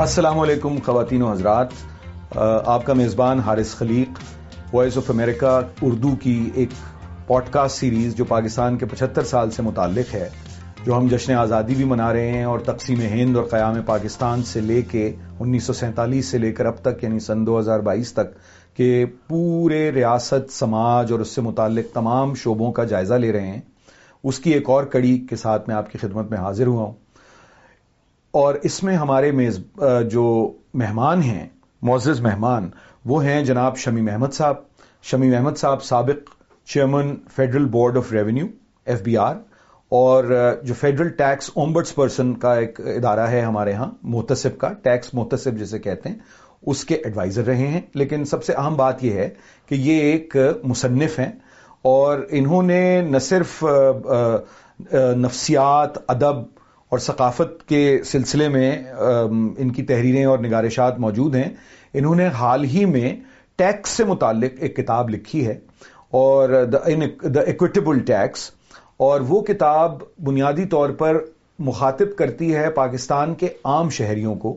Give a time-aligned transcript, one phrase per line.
[0.00, 1.68] السلام علیکم خواتین و حضرات
[2.66, 4.18] آپ کا میزبان Haris Khaleeq
[4.74, 5.46] voice of America
[5.82, 6.68] Urdu کی ایک
[7.26, 10.28] پوڈ کاسٹ سیریز جو پاکستان کے پچہتر سال سے متعلق ہے،
[10.86, 14.60] جو ہم جشن آزادی بھی منا رہے ہیں اور تقسیم ہند اور قیام پاکستان سے
[14.60, 18.12] لے کے انیس سو سینتالیس سے لے کر اب تک یعنی سن دو ہزار بائیس
[18.12, 18.32] تک،
[18.76, 23.60] کہ پورے ریاست، سماج اور اس سے متعلق تمام شعبوں کا جائزہ لے رہے ہیں۔
[24.24, 26.94] اس کی ایک اور کڑی کے ساتھ میں آپ کی خدمت میں حاضر ہوا ہوں۔
[28.34, 29.58] اور اس میں ہمارے میز
[30.10, 30.24] جو
[30.74, 31.46] مہمان ہیں،
[31.82, 32.68] معزز مہمان،
[33.04, 34.56] وہ ہیں جناب شمی محمد صاحب۔
[35.02, 36.28] شمی محمد صاحب سابق
[36.68, 38.46] chairman federal board of revenue,
[38.86, 39.34] F B R,
[39.92, 40.24] اور
[40.62, 45.58] جو فیڈرل ٹیکس اومبرٹس پرسن کا ایک ادارہ ہے ہمارے ہاں محتسب کا، ٹیکس محتسب
[45.58, 46.16] جسے کہتے ہیں،
[46.66, 49.28] اس کے ایڈوائزر رہے ہیں۔ لیکن سب سے اہم بات یہ ہے
[49.68, 51.32] کہ یہ ایک مصنف ہیں
[51.82, 53.64] اور انہوں نے نہ صرف
[55.16, 56.42] نفسیات، ادب
[56.90, 61.48] اور ثقافت کے سلسلے میں ان کی تحریریں اور نگارشات موجود ہیں۔
[61.94, 63.14] انہوں نے حال ہی میں
[63.58, 65.58] ٹیکس سے متعلق ایک کتاب لکھی ہے
[66.12, 68.50] اور دا اکویٹیبل ٹیکس
[68.96, 71.18] اور وہ کتاب بنیادی طور پر
[71.58, 74.56] مخاطب کرتی ہے پاکستان کے عام شہریوں کو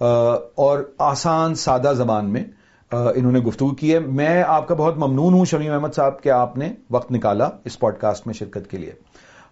[0.00, 2.44] اور آسان سادہ زبان میں
[2.90, 6.28] انہوں نے گفتگو کی ہے۔ میں آپ کا بہت ممنون ہوں شمیم احمد صاحب، کہ
[6.28, 8.92] آپ نے وقت نکالا اس پوڈ کاسٹ میں شرکت کے لیے۔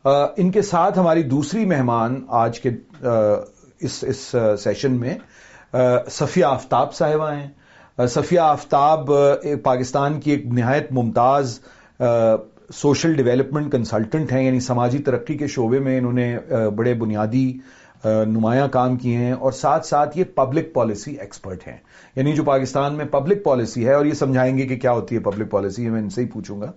[0.05, 2.71] ان کے ساتھ ہماری دوسری مہمان آج کے
[3.81, 5.19] اس اس سیشن میں
[6.11, 9.11] صفیہ آفتاب صاحبہ ہیں۔ صفیہ آفتاب
[9.63, 11.61] پاکستان کی ایک نہایت ممتاز
[12.75, 16.37] سوشل ڈیولپمنٹ کنسلٹنٹ ہیں یعنی سماجی ترقی کے شعبے میں انہوں نے
[16.77, 17.53] بڑے بنیادی
[18.05, 21.77] نمایاں کام کیے ہیں اور ساتھ ساتھ یہ پبلک پالیسی ایکسپرٹ ہیں۔
[22.17, 25.21] یعنی جو پاکستان میں پبلک پالیسی ہے اور یہ سمجھائیں گے کہ کیا ہوتی ہے
[25.21, 26.73] پبلک پالیسی میں ان سے ہی پوچھوں گا۔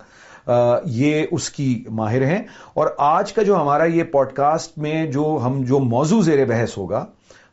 [0.85, 2.41] یہ اس کی ماہر ہیں۔
[2.73, 6.77] اور آج کا جو ہمارا یہ پوڈ کاسٹ میں جو ہم جو موضوع زیر بحث
[6.77, 7.05] ہوگا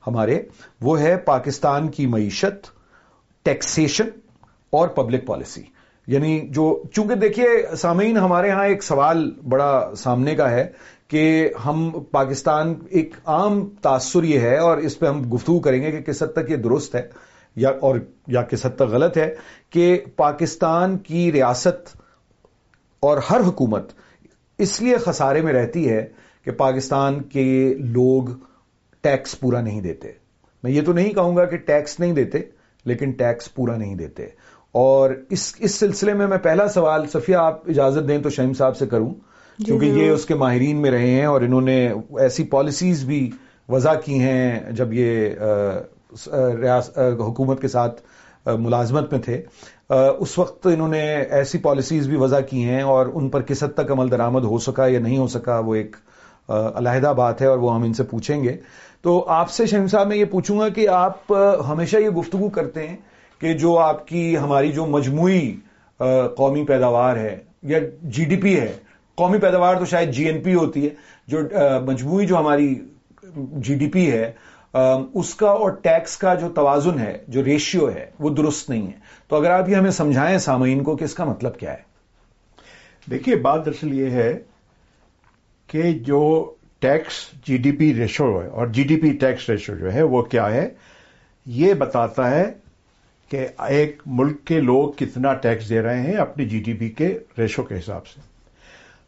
[0.07, 0.41] ہمارے،
[0.81, 2.67] وہ ہے پاکستان کی معیشت
[3.47, 4.09] ٹیکسیشن
[4.73, 5.63] اور پبلک پالیسی
[6.09, 7.47] یعنی جو چونکہ دیکھیے،
[7.77, 10.67] سامعین، ہمارے ہاں ایک سوال بڑا سامنے کا ہے
[11.09, 15.91] کہ ہم پاکستان ایک عام تاثر یہ ہے، اور اس پہ ہم گفتگو کریں گے
[15.91, 17.07] کہ کس حد تک یہ درست ہے
[17.57, 19.35] یا اور یا کس حد تک غلط ہے،
[19.71, 21.97] کہ پاکستان کی ریاست
[23.05, 23.93] اور ہر حکومت
[24.59, 26.07] اس لیے خسارے میں رہتی ہے
[26.45, 28.29] کہ پاکستان کے لوگ
[29.01, 30.09] ٹیکس پورا نہیں دیتے۔
[30.63, 32.39] میں یہ تو نہیں کہوں گا کہ ٹیکس نہیں دیتے
[32.85, 34.27] لیکن ٹیکس پورا نہیں دیتے۔
[34.73, 38.77] اور اس اس سلسلے میں میں پہلا سوال صفیہ آپ اجازت دیں تو شہیم صاحب
[38.77, 39.15] سے کروں۔
[39.59, 41.89] جی، کیونکہ یہ اس کے ماہرین میں رہے ہیں اور انہوں نے
[42.19, 43.31] ایسی پالیسیز بھی
[43.69, 45.31] وضع کی ہیں جب یہ
[47.19, 48.01] حکومت کے ساتھ
[48.47, 49.41] ملازمت میں تھے۔
[49.91, 51.01] اس وقت انہوں نے
[51.31, 54.59] ایسی پالیسیز بھی وضع کی ہیں اور ان پر کس حد تک عمل درآمد ہو
[54.59, 55.97] سکا یا نہیں ہو سکا وہ ایک
[56.49, 58.57] علیحدہ بات ہے اور وہ ہم ان سے پوچھیں گے۔
[59.03, 61.33] تو آپ سے شہم صاحب میں یہ پوچھوں گا کہ آپ
[61.69, 62.97] ہمیشہ یہ گفتگو کرتے ہیں
[63.41, 65.55] کہ جو آپ کی ہماری جو مجموعی
[66.37, 68.73] قومی پیداوار ہے یا جی ڈی پی ہے،
[69.19, 70.91] قومی پیداوار تو شاید جی این پی ہوتی ہے،
[71.29, 71.39] جو
[71.87, 72.75] مجموعی جو ہماری
[73.35, 74.31] جی ڈی پی ہے
[75.15, 78.93] اس کا اور ٹیکس کا جو توازن ہے، جو ریشیو ہے، وہ درست نہیں ہے۔
[79.29, 81.83] تو اگر آپ یہ ہمیں سمجھائیں سامعین کو کہ اس کا مطلب کیا ہے۔
[83.11, 84.39] دیکھیے، بات دراصل یہ ہے
[85.67, 87.13] کہ جو tax
[87.47, 90.51] G D P ratio ہے اور G D P tax ratio جو ہے، وہ کیا
[90.51, 90.69] ہے؟
[91.47, 92.53] یہ بتاتا ہے
[93.29, 97.19] کہ ایک ملک کے لوگ کتنا ٹیکس دے رہے ہیں اپنی جی ڈی پی کے
[97.39, 98.21] ریشو کے حساب سے۔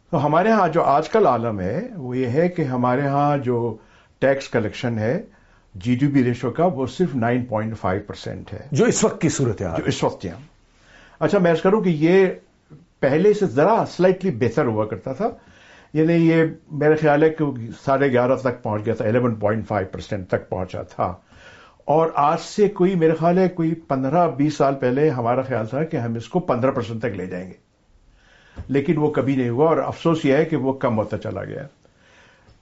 [0.09, 3.77] تو ہمارے ہاں جو آج کل عالم ہے، وہ یہ ہے کہ ہمارے ہاں جو
[4.19, 5.21] ٹیکس کلیکشن ہے
[5.83, 9.21] جی ڈی پی ریشو کا وہ صرف نائن پوائنٹ فائیو پرسینٹ ہے۔ جو اس وقت
[9.21, 10.31] کی صورت ہے جو اس وقت ہے۔
[11.19, 12.25] اچھا میں کروں کہ یہ
[12.99, 15.29] پہلے سے ذرا سلائٹلی بہتر ہوا کرتا تھا۔
[15.93, 17.45] یعنی یہ میرا خیال ہے کہ
[17.85, 21.13] ساڑھے گیارہ تک پہنچ گیا تھا الیون پوائنٹ فائیو پرسینٹ تک پہنچا تھا۔
[21.85, 25.83] اور آج سے کوئی میرا خیال ہے کوئی پندرہ بیس سال پہلے ہمارا خیال تھا
[25.83, 27.53] کہ ہم اس کو پندرہ پرسینٹ تک لے جائیں گے۔
[28.67, 31.67] لیکن وہ کبھی نہیں ہوا اور افسوس یہ ہے کہ وہ کم ہوتا چلا گیا۔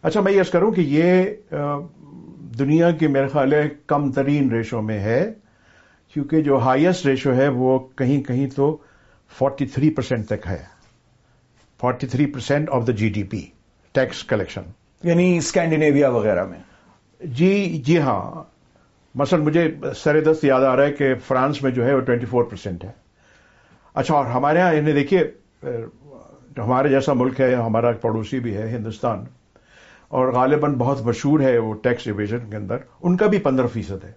[0.04, 1.24] اچھا میں یہ کروں کہ یہ
[2.60, 5.34] دنیا کے میرے خیال ہے کم ترین ریشو میں ہے
[6.14, 8.78] کیونکہ جو ہائیسٹ ریشو ہے وہ کہیں کہیں تو
[9.38, 10.64] فورٹی تھری پرسینٹ تک ہے۔
[11.80, 13.42] Forty three percent of the G D P
[13.96, 14.62] tax collection
[15.04, 16.60] یعنی اسکینڈینیویا وغیرہ میں۔
[17.22, 18.44] جی جی ہاں۔
[19.16, 22.26] مثلا مجھے سر دست یاد آ رہا ہے کہ فرانس میں جو ہے وہ ٹوینٹی
[22.26, 22.92] فور پرسینٹ ہے۔
[23.94, 25.24] اچھا اور ہمارے یہاں انہیں دیکھیے
[26.58, 29.26] ہمارے جیسا ملک ہے ہمارا پڑوسی بھی ہے ہندوستان۔
[30.08, 34.04] اور غالباً بہت مشہور ہے وہ ٹیکس ڈویژن کے اندر، ان کا بھی پندرہ فیصد
[34.04, 34.12] ہے۔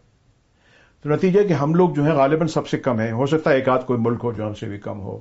[1.02, 3.54] تو نتیجہ کہ ہم لوگ جو ہیں غالباً سب سے کم ہیں۔ ہو سکتا ہے
[3.54, 5.20] ایک آدھ کوئی ملک ہو جو ہم سے بھی کم ہو۔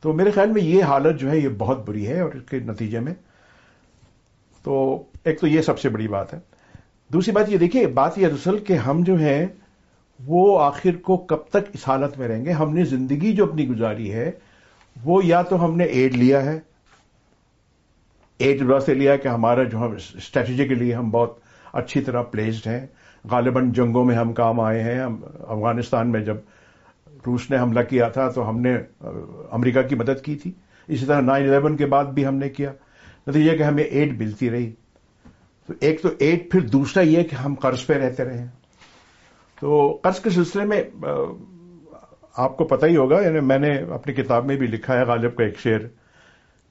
[0.00, 2.58] تو میرے خیال میں یہ حالت جو ہے، یہ بہت بری ہے اور اس کے
[2.58, 3.14] نتیجے میں۔
[4.62, 6.38] تو ایک تو یہ سب سے بڑی بات ہے۔
[7.12, 9.46] دوسری بات یہ دیکھیے، بات یہ دراصل کہ ہم جو ہیں،
[10.26, 13.68] وہ آخر کو کب تک اس حالت میں رہیں گے؟ ہم نے زندگی جو اپنی
[13.68, 14.30] گزاری ہے،
[15.04, 16.60] وہ یا تو ہم نے ایڈ لیا ہے
[18.42, 21.38] ایڈ سے لیا کہ ہمارا جو ہم اسٹریٹجی کے لیے ہم بہت
[21.72, 22.86] اچھی طرح پلیسڈ ہیں۔
[23.30, 25.00] غالباً جنگوں میں ہم کام آئے ہیں۔
[25.48, 26.36] افغانستان میں جب
[27.26, 28.74] روس نے حملہ کیا تھا تو ہم نے
[29.50, 30.52] امریکہ کی مدد کی تھی۔
[30.88, 32.72] اسی طرح نائن الیون کے بعد بھی ہم نے کیا۔
[33.26, 34.72] نتیجہ کہ ہمیں ایڈ ملتی رہی۔
[35.66, 38.46] تو ایک تو ایڈ پھر دوسرا یہ کہ ہم قرض پہ رہتے رہے۔
[39.60, 40.82] تو قرض کے سلسلے میں
[42.36, 45.36] آپ کو پتہ ہی ہوگا یعنی میں نے اپنی کتاب میں بھی لکھا ہے، غالب
[45.36, 46.01] کا ایک شعر۔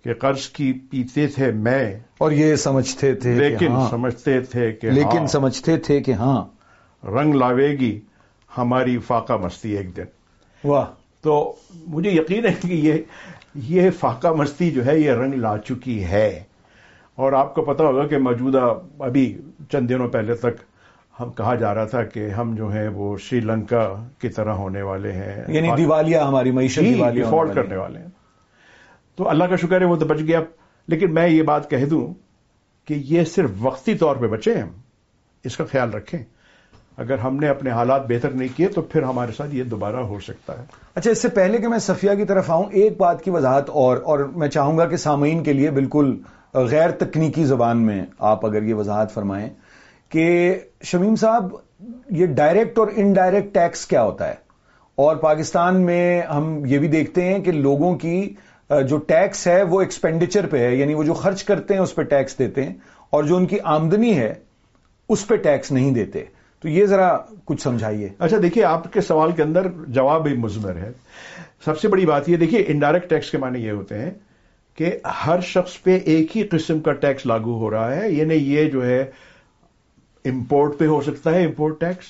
[0.04, 4.90] کہ قرض کی پیتے تھے میں اور یہ سمجھتے تھے لیکن ہاں۔ سمجھتے تھے کہ
[4.90, 6.46] لیکن ہاں۔ سمجھتے تھے کہ ہاں۔
[7.06, 8.00] رنگ لاوے گی
[8.58, 10.04] ہماری فاقہ مستی ایک دن۔
[10.64, 10.86] واہ۔
[11.22, 11.56] تو
[11.88, 12.94] مجھے یقین ہے کہ یہ
[13.56, 16.44] یہ فاقہ مستی جو ہے یہ رنگ لا چکی ہے۔
[17.16, 19.38] اور آپ کو پتا ہوگا کہ موجودہ ابھی
[19.72, 20.62] چند دنوں پہلے تک
[21.20, 24.82] ہم کہا جا رہا تھا کہ ہم جو ہیں وہ شری لنکا کی طرح ہونے
[24.82, 28.08] والے ہیں۔ یعنی دیوالیہ ہماری معیشت جی، ڈیفالٹ کرنے والے ہیں۔
[29.16, 30.42] تو اللہ کا شکر ہے وہ تو بچ گیا.
[30.88, 32.14] لیکن میں یہ بات کہہ دوں
[32.88, 34.70] کہ یہ صرف وقتی طور پہ بچے ہم.
[35.44, 36.24] اس کا خیال رکھیں.
[36.98, 40.20] اگر ہم نے اپنے حالات بہتر نہیں کیے تو پھر ہمارے ساتھ یہ دوبارہ ہو
[40.20, 40.64] سکتا ہے.
[40.96, 43.98] اچھا اس سے پہلے کہ میں صفیہ کی طرف آؤں، ایک بات کی وضاحت اور
[43.98, 46.18] اور میں چاہوں گا کہ سامعین کے لیے بالکل
[46.54, 49.50] غیر تکنیکی زبان میں آپ اگر یہ وضاحت فرمائیں
[50.10, 51.56] کہ شمیم صاحب،
[52.10, 54.36] یہ ڈائریکٹ اور انڈائریکٹ ٹیکس کیا ہوتا ہے؟
[54.96, 58.34] اور پاکستان میں ہم یہ بھی دیکھتے ہیں کہ لوگوں کی
[58.88, 62.02] جو ٹیکس ہے وہ ایکسپینڈیچر پہ ہے یعنی وہ جو خرچ کرتے ہیں اس پہ
[62.02, 62.74] ٹیکس دیتے ہیں
[63.10, 64.34] اور جو ان کی آمدنی ہے
[65.10, 66.24] اس پہ ٹیکس نہیں دیتے۔
[66.60, 70.76] تو یہ ذرا کچھ سمجھائیے۔ اچھا دیکھیے آپ کے سوال کے اندر جواب بھی مزمر
[70.76, 70.92] ہے۔
[71.66, 74.12] سب سے بڑی بات یہ دیکھیے انڈائریکٹ ٹیکس کے معنی یہ ہوتے ہیں
[74.76, 74.98] کہ
[75.28, 78.86] ہر شخص پہ ایک ہی قسم کا ٹیکس لاگو ہو رہا ہے۔ یعنی یہ جو
[78.86, 79.02] ہے
[80.26, 82.06] امپورٹ پہ ہو سکتا ہے امپورٹ ٹیکس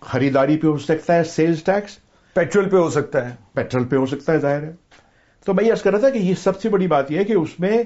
[0.00, 1.98] خریداری پہ ہو سکتا ہے سیلز ٹیکس
[2.34, 4.87] پیٹرول پہ ہو سکتا ہے۔ پیٹرول پہ ہو سکتا ہے ظاہر ہے۔
[5.48, 7.32] تو میں یہ کر رہا تھا کہ یہ سب سے بڑی بات یہ ہے کہ
[7.32, 7.82] اس میں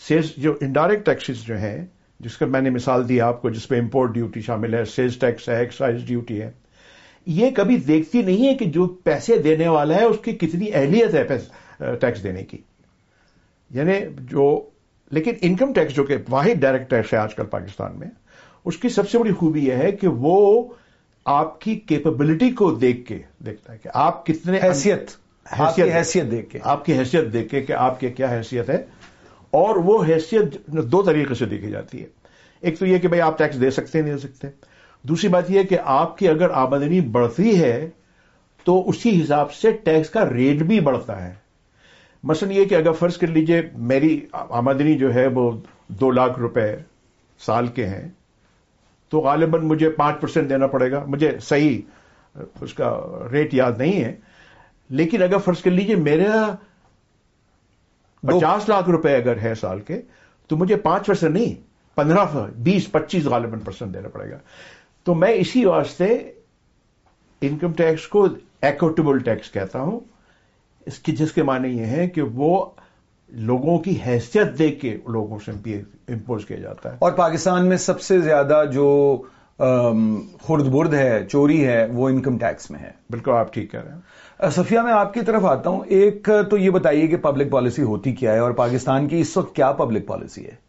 [0.00, 1.86] سیلز جو انڈائریکٹ ٹیکسز جو ہیں،
[2.20, 5.18] جس کا میں نے مثال دی آپ کو، جس پہ امپورٹ ڈیوٹی شامل ہے سیلز
[5.18, 6.50] ٹیکس ہے ایکسائز ڈیوٹی ہے،
[7.26, 11.14] یہ کبھی دیکھتی نہیں ہے کہ جو پیسے دینے والا ہے، اس کی کتنی اہلیت
[11.14, 12.58] ہے ٹیکس دینے کی۔
[13.70, 14.68] یعنی جو،
[15.10, 18.08] لیکن انکم ٹیکس جو کہ واحد ڈائریکٹ ٹیکس ہے آج کل پاکستان میں،
[18.64, 20.68] اس کی سب سے بڑی خوبی یہ ہے کہ وہ
[21.24, 26.50] آپ کی کیپبلٹی کو دیکھ کے دیکھتا ہے کہ آپ کتنے حیثیت۔ حیثیت حیثیت دیکھ
[26.50, 28.86] کے۔ آپ کی حیثیت دیکھ کے کہ آپ کی کیا حیثیت ہے۔
[29.50, 32.06] اور وہ حیثیت دو طریقے سے دیکھی جاتی ہے۔
[32.60, 34.48] ایک تو یہ کہ بھائی آپ ٹیکس دے سکتے ہیں نہیں دے سکتے۔
[35.02, 37.90] دوسری بات یہ کہ آپ کی اگر آمدنی بڑھتی ہے
[38.64, 41.34] تو اسی حساب سے ٹیکس کا ریٹ بھی بڑھتا ہے۔
[42.22, 45.50] مثلا یہ کہ اگر فرض کر لیجیے میری آمدنی جو ہے وہ
[45.88, 46.76] دو لاکھ روپے
[47.38, 48.08] سال کے ہیں
[49.08, 51.80] تو غالباً مجھے پانچ پرسینٹ دینا پڑے گا۔ مجھے صحیح
[52.60, 53.00] اس کا
[53.32, 54.14] ریٹ یاد نہیں ہے۔
[54.88, 56.54] لیکن اگر فرض کر لیجیے میرا
[58.20, 60.02] پچاس لاکھ روپے اگر ہے سال کے
[60.48, 61.54] تو مجھے پانچ پرسینٹ نہیں
[61.94, 64.38] پندرہ بیس پچیس غالباً پرسینٹ دینا پڑے گا۔
[65.04, 66.06] تو میں اسی واسطے
[67.40, 68.28] انکم ٹیکس کو
[68.60, 70.00] ایکوٹیبل ٹیکس کہتا ہوں۔
[70.86, 72.64] اس کی جس کے معنی یہ ہے کہ وہ
[73.28, 75.50] لوگوں کی حیثیت دیکھ کے لوگوں سے
[76.08, 79.16] امپوز کیا جاتا ہے۔ اور پاکستان میں سب سے زیادہ جو
[80.42, 83.92] خرد برد ہے چوری ہے وہ انکم ٹیکس میں ہے۔ بالکل آپ ٹھیک کہہ رہے
[83.92, 84.00] ہیں۔
[84.40, 88.12] صفیہ، میں آپ کی طرف آتا ہوں۔ ایک، تو یہ بتائیے کہ پبلک پالیسی ہوتی
[88.12, 90.62] کیا ہے اور پاکستان کی اس وقت کیا پبلک پالیسی ہے؟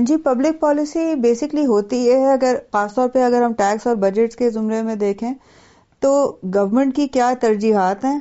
[0.00, 3.96] جی پبلک پالیسی بیسکلی ہوتی یہ ہے۔ اگر خاص طور پہ اگر ہم ٹیکس اور
[3.96, 5.32] بجٹ کے زمرے میں دیکھیں،
[6.02, 8.18] تو گورنمنٹ کی کیا ترجیحات ہیں؟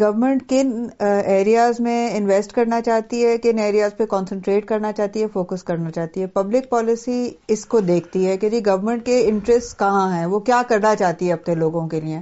[0.00, 5.26] گورنمنٹ کن ایریاز میں انویسٹ کرنا چاہتی ہے، کن ایریاز پہ کانسنٹریٹ کرنا چاہتی ہے
[5.32, 9.78] فوکس کرنا چاہتی ہے؟ پبلک پالیسی اس کو دیکھتی ہے کہ جی گورنمنٹ کے انٹرسٹ
[9.78, 12.20] کہاں ہیں، وہ کیا کرنا چاہتی ہے اپنے لوگوں کے لیے؟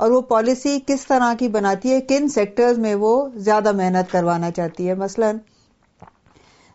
[0.00, 4.50] اور وہ پالیسی کس طرح کی بناتی ہے؟ کن سیکٹرز میں وہ زیادہ محنت کروانا
[4.50, 5.30] چاہتی ہے؟ مثلا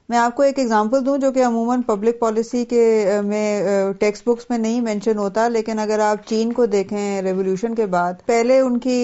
[0.09, 2.81] میں آپ کو ایک ایگزامپل دوں جو کہ عموماً پبلک پالیسی کے
[3.25, 3.61] میں
[3.99, 8.13] ٹیکسٹ بکس میں نہیں مینشن ہوتا لیکن اگر آپ چین کو دیکھیں ریولیوشن کے بعد
[8.25, 8.97] پہلے ان کی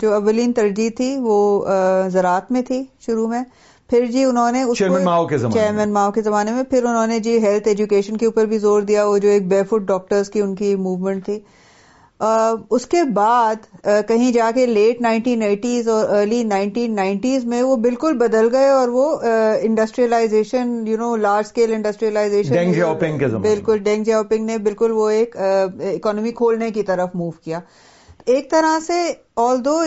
[0.00, 1.36] جو اولین ترجیح تھی وہ
[2.08, 3.42] زراعت میں تھی شروع میں۔
[3.90, 8.16] پھر جی انہوں نے چیئرمین ماؤ کے زمانے میں۔ پھر انہوں نے جی ہیلتھ ایجوکیشن
[8.16, 11.24] کے اوپر بھی زور دیا وہ جو ایک بے فٹ ڈاکٹرز کی ان کی موومنٹ
[11.24, 11.38] تھی۔
[12.20, 17.76] اس کے بعد کہیں جا کے لیٹ نائنٹین ایٹیز اور ارلی نائنٹین نائنٹیز میں وہ
[17.76, 19.16] بالکل بدل گئے اور وہ
[19.62, 22.72] industrialisation you know large scale industrialisation
[23.40, 27.60] بالکل ڈینگ جاؤپنگ نے بالکل وہ ایک اکانومی کھولنے کی طرف موو کیا۔
[28.26, 28.94] ایک طرح سے
[29.64, 29.78] although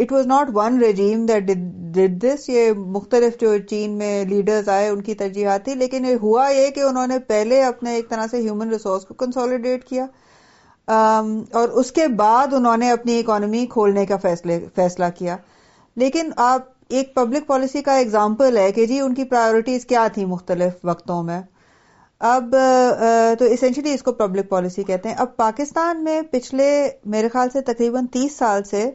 [0.00, 1.42] it was not one regime that
[1.94, 6.48] did this یہ مختلف جو چین میں لیڈرز آئے ان کی ترجیحات تھی لیکن ہوا
[6.48, 10.06] یہ کہ انہوں نے پہلے اپنے ایک طرح سے ہیومن ریسورس کو کنسالیڈیٹ کیا۔
[10.88, 14.16] اور اس کے بعد انہوں نے اپنی اکانومی کھولنے کا
[14.74, 15.36] فیصلہ کیا۔
[15.96, 20.24] لیکن آپ، ایک پبلک پالیسی کا اگزامپل ہے کہ جی ان کی پرائیورٹیز کیا تھی
[20.24, 21.40] مختلف وقتوں میں۔
[22.20, 22.54] اب
[23.38, 26.68] تو اسینشلی اس کو پبلک پالیسی کہتے ہیں۔ اب پاکستان میں پچھلے،
[27.04, 28.90] میرے خیال سے تقریباً تیس سال سے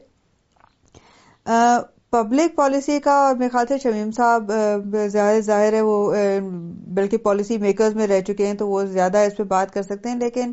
[2.10, 4.52] پبلک پالیسی کا اور میرے خیال سے شمیم صاحب
[5.40, 6.14] ظاہر ہے وہ
[6.88, 10.10] بلکہ پالیسی میکرز میں رہ چکے ہیں تو وہ زیادہ اس پہ بات کر سکتے
[10.10, 10.52] ہیں۔ لیکن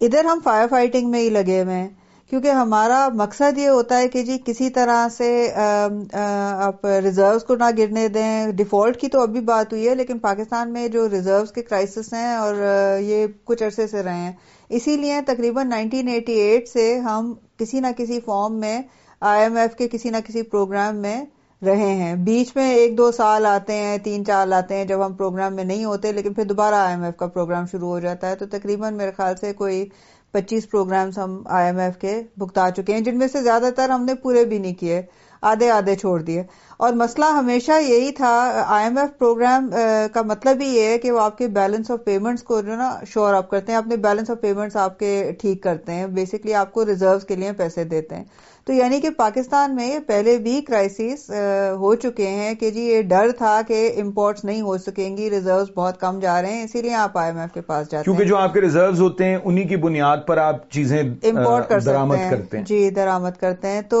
[0.00, 1.88] ادھر ہم فائر فائٹنگ میں ہی لگے ہوئے ہیں،
[2.32, 7.70] کیونکہ ہمارا مقصد یہ ہوتا ہے کہ جی کسی طرح سے آپ ریزروز کو نہ
[7.78, 11.62] گرنے دیں۔ ڈیفالٹ کی تو ابھی بات ہوئی ہے، لیکن پاکستان میں جو ریزروز کے
[11.62, 12.54] کرائسس ہیں اور
[13.00, 14.32] یہ کچھ عرصے سے رہے ہیں۔
[14.70, 18.80] اسی لیے تقریباً 1988 سے ہم کسی نہ کسی فارم میں
[19.22, 21.24] آئی ایم ایف کے کسی نہ کسی پروگرام میں
[21.62, 25.12] رہے ہیں۔ بیچ میں ایک دو سال آتے ہیں، تین چار آتے ہیں جب ہم
[25.14, 28.30] پروگرام میں نہیں ہوتے، لیکن پھر دوبارہ آئی ایم ایف کا پروگرام شروع ہو جاتا
[28.30, 29.88] ہے۔ تو تقریباً میرے خیال سے کوئی
[30.32, 33.88] پچیس پروگرامز ہم آئی ایم ایف کے بھگتا چکے ہیں، جن میں سے زیادہ تر
[33.88, 35.02] ہم نے پورے بھی نہیں کیے،
[35.42, 36.42] آدھے آدھے چھوڑ دیے۔
[36.76, 38.30] اور مسئلہ ہمیشہ یہی تھا
[38.66, 39.68] آئی ایم ایف پروگرام
[40.12, 42.90] کا مطلب ہی یہ ہے کہ وہ آپ کے بیلنس آف پیمنٹس کو جو نا
[43.08, 46.72] شور اپ کرتے ہیں اپنے بیلنس آف پیمنٹس آپ کے ٹھیک کرتے ہیں بیسکلی آپ
[46.72, 48.24] کو ریزرو کے لیے پیسے دیتے ہیں۔
[48.66, 51.30] تو یعنی کہ پاکستان میں پہلے بھی کرائسس
[51.78, 55.70] ہو چکے ہیں کہ جی یہ ڈر تھا کہ امپورٹس نہیں ہو سکیں گی ریزروز
[55.74, 58.24] بہت کم جا رہے ہیں اسی لیے آپ آئی ایم ایف کے پاس جاتے کیونکہ
[58.24, 62.18] جو آپ کے ریزروز ہوتے ہیں انہی کی بنیاد پر آپ چیزیں امپورٹ کر درامت
[62.30, 64.00] کرتے ہیں۔ جی درامت کرتے ہیں۔ تو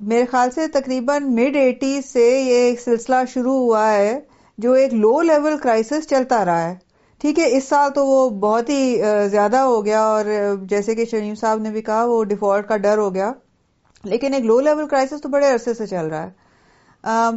[0.00, 4.18] میرے خیال سے تقریباً مڈ ایٹیز سے یہ ایک سلسلہ شروع ہوا ہے
[4.58, 6.74] جو ایک لو لیول کرائسس چلتا رہا ہے۔
[7.20, 9.00] ٹھیک ہے اس سال تو وہ بہت ہی
[9.30, 10.24] زیادہ ہو گیا اور
[10.62, 13.32] جیسے کہ شریم صاحب نے بھی کہا وہ ڈیفالٹ کا ڈر ہو گیا۔
[14.04, 16.30] لیکن ایک لو لیول کرائسس تو بڑے عرصے سے چل رہا ہے۔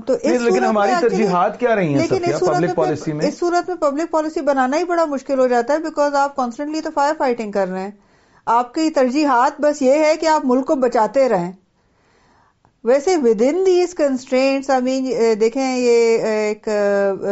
[0.07, 2.23] تو لیکن ہماری ترجیحات کیا رہی ہیں لیکن
[3.21, 6.81] اس صورت میں پبلک پالیسی بنانا ہی بڑا مشکل ہو جاتا ہے بیکاز آپ کانسٹنٹلی
[6.81, 7.91] تو فائر فائٹنگ کر رہے ہیں۔
[8.45, 11.51] آپ کی ترجیحات بس یہ ہے کہ آپ ملک کو بچاتے رہیں۔
[12.83, 15.05] ویسے with in these constraints I مین
[15.39, 16.67] دیکھیں یہ ایک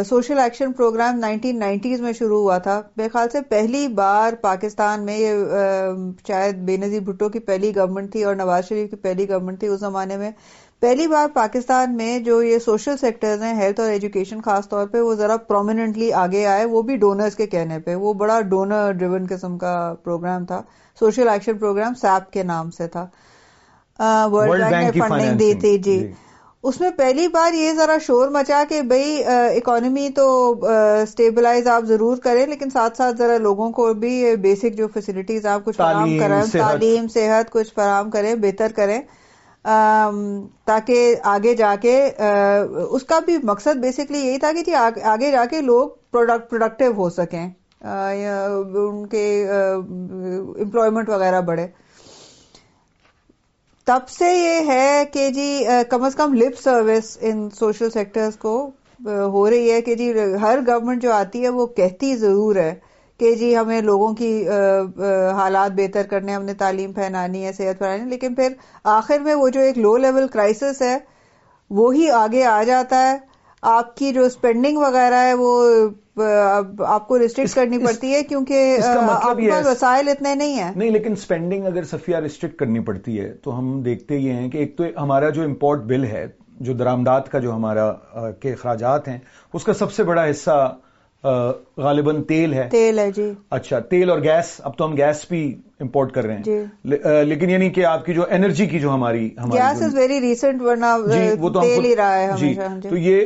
[0.09, 5.05] social action programme nineteen nineties میں شروع ہوا تھا۔ میرے خیال سے پہلی بار پاکستان
[5.05, 8.95] میں یہ um, شاید بے نظیر بھٹو کی پہلی گورنمنٹ تھی اور نواز شریف کی
[8.95, 10.31] پہلی گورنمنٹ تھی اس زمانے میں۔
[10.79, 15.01] پہلی بار پاکستان میں جو یہ سوشل سیکٹرز ہیں ہیلتھ اور ایجوکیشن خاص طور پہ،
[15.01, 19.25] وہ ذرا پرومیننٹلی آگے آئے۔ وہ بھی ڈونرز کے کہنے پہ۔ وہ بڑا ڈونر ڈریون
[19.29, 20.61] قسم کا پروگرام تھا۔
[20.99, 23.07] سوشل ایکشن پروگرام سیپ کے نام سے تھا۔
[23.99, 25.99] ورلڈ بینک نے فنڈنگ دی تھی جی۔
[26.63, 30.25] اس میں پہلی بار یہ ذرا شور مچا کہ بھائی اکانومی تو
[31.03, 35.65] اسٹیبلائز آپ ضرور کریں لیکن ساتھ ساتھ ذرا لوگوں کو بھی بیسک جو فیسلٹیز آپ
[35.65, 39.01] کچھ فراہم کریں تعلیم صحت کچھ فراہم کریں بہتر کریں۔
[40.65, 41.95] تاکہ آگے جا کے
[42.89, 47.09] اس کا بھی مقصد بیسکلی یہی تھا کہ جی آگے جا کے لوگ پروڈکٹیو ہو
[47.09, 47.49] سکیں۔
[47.81, 51.67] ان کے امپلائمنٹ وغیرہ بڑھے۔
[53.89, 58.51] تب سے یہ ہے کہ جی کم از کم لپ سروس ان سوشل سیکٹرز کو
[59.05, 62.73] ہو رہی ہے کہ جی ہر گورنمنٹ جو آتی ہے وہ کہتی ضرور ہے
[63.19, 64.31] کہ جی ہمیں لوگوں کی
[65.37, 68.53] حالات بہتر کرنے ہم نے تعلیم پھیلانی ہے، صحت پھیلانی لیکن پھر
[68.83, 70.97] آخر میں وہ جو ایک لو لیول کرائسس ہے،
[71.71, 73.17] وہی آگے آ جاتا ہے۔
[73.61, 75.69] آپ کی جو اسپینڈنگ وغیرہ ہے وہ
[76.87, 81.65] آپ کو ریسٹرکٹ کرنی پڑتی ہے کیونکہ مطلب وسائل اتنے نہیں ہیں۔ نہیں لیکن اسپینڈنگ
[81.65, 85.29] اگر سفیہ ریسٹرکٹ کرنی پڑتی ہے تو ہم دیکھتے یہ ہیں کہ ایک تو ہمارا
[85.29, 86.27] جو امپورٹ بل ہے
[86.59, 87.91] جو درامدات کا جو ہمارا
[88.31, 89.19] کے اخراجات ہیں
[89.53, 90.77] اس کا سب سے بڑا حصہ
[91.23, 95.57] غالباً تیل ہے۔ تیل ہے جی۔ اچھا تیل اور گیس اب تو ہم گیس بھی
[95.79, 96.63] امپورٹ کر رہے ہیں۔ جی۔
[97.25, 100.85] لیکن یعنی کہ آپ کی جو انرجی کی جو ہماری گیس از ویری ریسنٹ ورنہ
[101.11, 102.55] جی وہ تو تیل ہی رہا ہے جی
[102.89, 103.25] تو یہ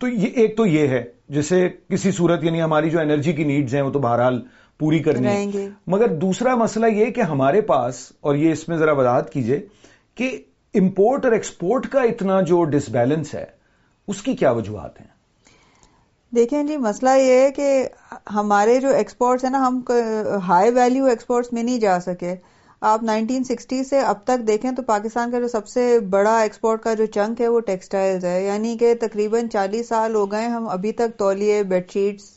[0.00, 3.74] تو یہ ایک تو یہ ہے جسے کسی صورت یعنی ہماری جو انرجی کی نیڈز
[3.74, 4.40] ہیں وہ تو بہرحال
[4.78, 8.92] پوری کرنی ہے۔ مگر دوسرا مسئلہ یہ کہ ہمارے پاس اور یہ اس میں ذرا
[8.92, 9.60] وضاحت کیجیے
[10.14, 10.38] کہ
[10.74, 13.44] امپورٹ اور ایکسپورٹ کا اتنا جو ڈس بیلنس ہے
[14.08, 15.19] اس کی کیا وجوہات ہیں؟
[16.32, 17.88] دیکھیں جی مسئلہ یہ ہے کہ
[18.34, 19.80] ہمارے جو ایکسپورٹس ہیں نا، ہم
[20.48, 22.34] ہائی ویلیو ایکسپورٹس میں نہیں جا سکے۔
[22.82, 26.82] آپ نائنٹین سکسٹی سے اب تک دیکھیں تو پاکستان کا جو سب سے بڑا ایکسپورٹ
[26.82, 30.68] کا جو چنک ہے، وہ ٹیکسٹائلز ہے۔ یعنی کہ تقریباً چالیس سال ہو گئے ہم
[30.68, 32.30] ابھی تک تولیے بیڈ شیٹس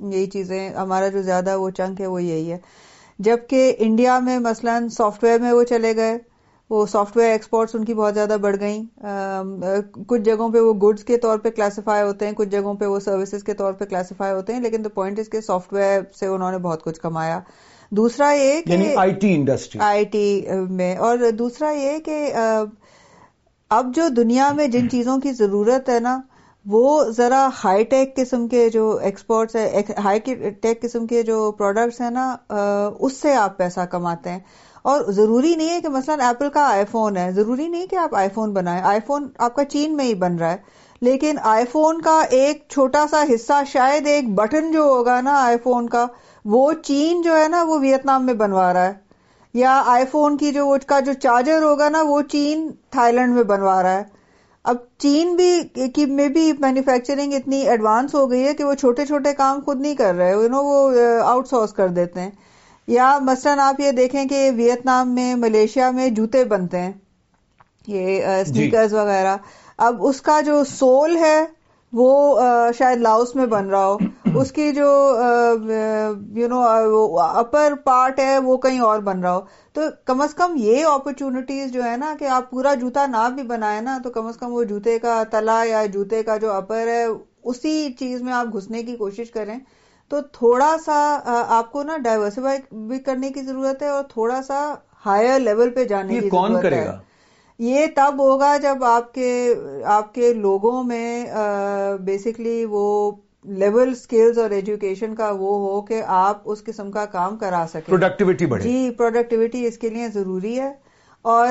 [0.00, 2.58] یہی چیزیں، ہمارا جو زیادہ وہ چنک ہے، وہ یہی ہے۔
[3.18, 6.18] جبکہ انڈیا میں مثلا سافٹ ویئر میں وہ چلے گئے۔
[6.70, 8.82] وہ سافٹ ویئر ایکسپورٹس ان کی بہت زیادہ بڑھ گئیں۔
[10.08, 13.00] کچھ جگہوں پہ وہ گڈس کے طور پہ کلاسیفائی ہوتے ہیں کچھ جگہوں پہ وہ
[13.00, 16.26] سروسز کے طور پہ کلاسیفائی ہوتے ہیں لیکن دا پوائنٹ اس کے سافٹ ویئر سے
[16.26, 17.40] انہوں نے بہت کچھ کمایا۔
[17.92, 22.32] دوسرا یہ یعنی کہ I T industry I T میں اور دوسرا یہ کہ
[23.70, 26.20] اب جو دنیا میں جن چیزوں کی ضرورت ہے نا
[26.66, 29.56] وہ ذرا ہائی ٹیک قسم کے جو ایکسپورٹس
[30.04, 30.20] ہائی
[30.60, 32.36] ٹیک قسم کے جو پروڈکٹس ہیں نا
[33.00, 34.40] اس سے آپ پیسہ کماتے ہیں۔
[34.82, 38.14] اور ضروری نہیں ہے کہ مثلا ایپل کا آئی فون ہے، ضروری نہیں کہ آپ
[38.14, 40.56] آئی فون بنائیں۔ آئی فون آپ کا چین میں ہی بن رہا ہے۔
[41.00, 45.56] لیکن آئی فون کا ایک چھوٹا سا حصہ شاید ایک بٹن جو ہوگا نا آئی
[45.62, 46.06] فون کا،
[46.44, 48.92] وہ چین جو ہے نا وہ ویتنام میں بنوا رہا ہے۔
[49.54, 53.42] یا آئی فون کی جو کا جو چارجر ہوگا نا، وہ چین تھائی لینڈ میں
[53.42, 54.02] بنوا رہا ہے۔
[54.64, 59.06] اب چین بھی کی میں بھی مینوفیکچرنگ اتنی ایڈوانس ہو گئی ہے کہ وہ چھوٹے
[59.06, 60.90] چھوٹے کام خود نہیں کر رہے نو وہ
[61.24, 62.30] آؤٹ سورس کر دیتے ہیں۔
[62.90, 66.92] یا مثلا آپ یہ دیکھیں کہ ویتنام میں ملیشیا میں جوتے بنتے ہیں
[67.86, 69.36] یہ اسنیکرز وغیرہ۔
[69.76, 71.44] اب اس کا جو سول ہے
[71.92, 72.40] وہ
[72.78, 73.96] شاید لاؤس میں بن رہا ہو۔
[74.34, 74.88] اس کی جو
[76.34, 76.60] یو نو
[77.20, 79.40] اپر پارٹ ہے وہ کہیں اور بن رہا ہو۔
[79.72, 83.42] تو کم از کم یہ اپرچونٹیز جو ہے نا کہ آپ پورا جوتا نہ بھی
[83.42, 86.86] بنائے نا تو کم از کم وہ جوتے کا تلا یا جوتے کا جو اپر
[86.86, 87.06] ہے
[87.44, 89.58] اسی چیز میں آپ گھسنے کی کوشش کریں۔
[90.10, 94.74] تو تھوڑا سا آپ کو نا ڈائیورسفائی بھی کرنے کی ضرورت ہے اور تھوڑا سا
[95.06, 96.98] ہائر لیول پہ جانے کی کون کرے گا؟
[97.58, 101.26] یہ تب ہوگا جب آپ کے آپ کے لوگوں میں
[102.00, 103.12] بیسکلی وہ
[103.44, 107.88] لیول سکلز اور ایجوکیشن کا وہ ہو کہ آپ اس قسم کا کام کرا سکیں۔
[107.88, 110.72] پروڈکٹیوٹی بڑھے۔ جی پروڈکٹیوٹی اس کے لیے ضروری ہے۔
[111.22, 111.48] اور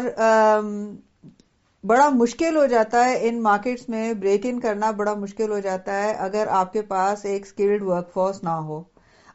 [1.83, 6.03] بڑا مشکل ہو جاتا ہے ان مارکیٹس میں بریک ان کرنا بڑا مشکل ہو جاتا
[6.03, 8.81] ہے اگر آپ کے پاس ایک اسکلڈ ورک فورس نہ ہو۔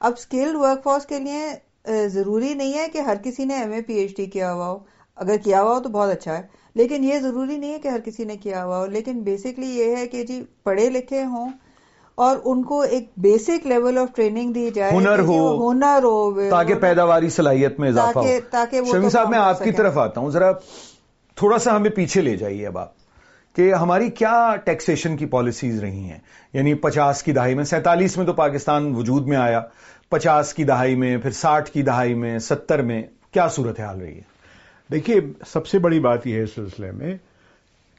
[0.01, 3.81] اب اسکلڈ ورک فورس کے لیے ضروری نہیں ہے کہ ہر کسی نے M A
[3.83, 4.79] P H D کیا ہوا ہو۔
[5.17, 6.43] اگر کیا ہوا ہو تو بہت اچھا ہے
[6.77, 9.97] لیکن یہ ضروری نہیں ہے کہ ہر کسی نے کیا ہوا ہو۔ لیکن بیسکلی یہ
[9.97, 11.51] ہے کہ جی پڑھے لکھے ہوں
[12.19, 16.75] اور ان کو ایک بیسک لیول آف ٹریننگ دی جائے ہنر ہو ہنر ہو تاکہ
[16.75, 20.51] پیداواری صلاحیت میں اضافہ ہو۔ تاکہ صاحب میں آپ کی طرف آتا ہوں۔ ذرا
[21.37, 22.93] تھوڑا سا ہمیں پیچھے لے جائیے اب آپ
[23.57, 26.19] کہ ہماری کیا ٹیکسیشن کی پالیسیز رہی ہیں؟
[26.53, 29.61] یعنی پچاس کی دہائی میں سینتالیس میں تو پاکستان وجود میں آیا
[30.09, 34.17] پچاس کی دہائی میں پھر ساٹھ کی دہائی میں ستر میں کیا صورت حال رہی
[34.17, 34.21] ہے؟
[34.93, 37.17] دیکھیے سب سے بڑی بات یہ ہے اس سلسلے میں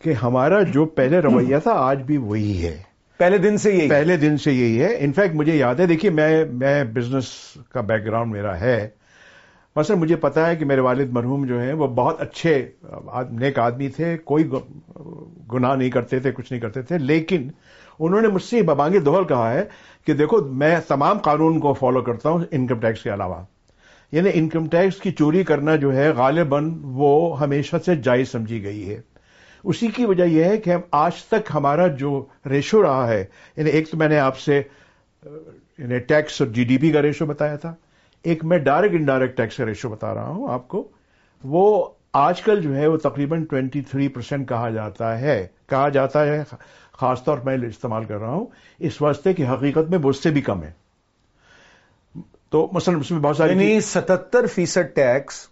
[0.03, 2.81] کہ ہمارا جو پہلے رویہ تھا آج بھی وہی ہے۔
[3.17, 6.45] پہلے دن سے یہی پہلے دن سے یہی ہے۔ انفیکٹ مجھے یاد ہے دیکھیے میں
[6.45, 7.25] میں بزنس
[7.73, 8.87] کا بیک گراؤنڈ میرا ہے۔
[9.75, 12.69] مثلا مجھے پتا ہے کہ میرے والد مرحوم جو ہیں وہ بہت اچھے
[13.31, 14.49] نیک آدمی تھے، کوئی
[15.53, 17.49] گناہ نہیں کرتے تھے، کچھ نہیں کرتے تھے، لیکن
[17.99, 19.63] انہوں نے مجھ سے ببانگی دوہل کہا ہے
[20.05, 23.43] کہ دیکھو، میں تمام قانون کو فالو کرتا ہوں انکم ٹیکس کے علاوہ۔
[24.11, 28.89] یعنی انکم ٹیکس کی چوری کرنا جو ہے، غالباً وہ ہمیشہ سے جائز سمجھی گئی
[28.89, 29.01] ہے۔
[29.63, 33.25] اسی کی وجہ یہ ہے کہ ہم آج تک ہمارا جو ریشو رہا ہے
[33.57, 34.61] یعنی ایک تو میں نے آپ سے
[35.77, 37.75] یعنی ٹیکس اور جی ڈی پی کا ریشو بتایا تھا
[38.25, 40.87] ایک میں ڈائریکٹ انڈائریکٹ ٹیکس کا ریشو بتا رہا ہوں آپ کو۔
[41.43, 46.25] وہ آج کل جو ہے وہ تقریباً ٹوینٹی تھری پرسینٹ کہا جاتا ہے کہا جاتا
[46.25, 46.43] ہے
[46.93, 48.45] خاص طور پر میں استعمال کر رہا ہوں۔
[48.79, 50.71] اس واسطے کی حقیقت میں اس سے بھی کم ہے۔
[52.49, 55.47] تو مثلا اس میں بہت ساری یعنی ستہتر فیصد ٹیکس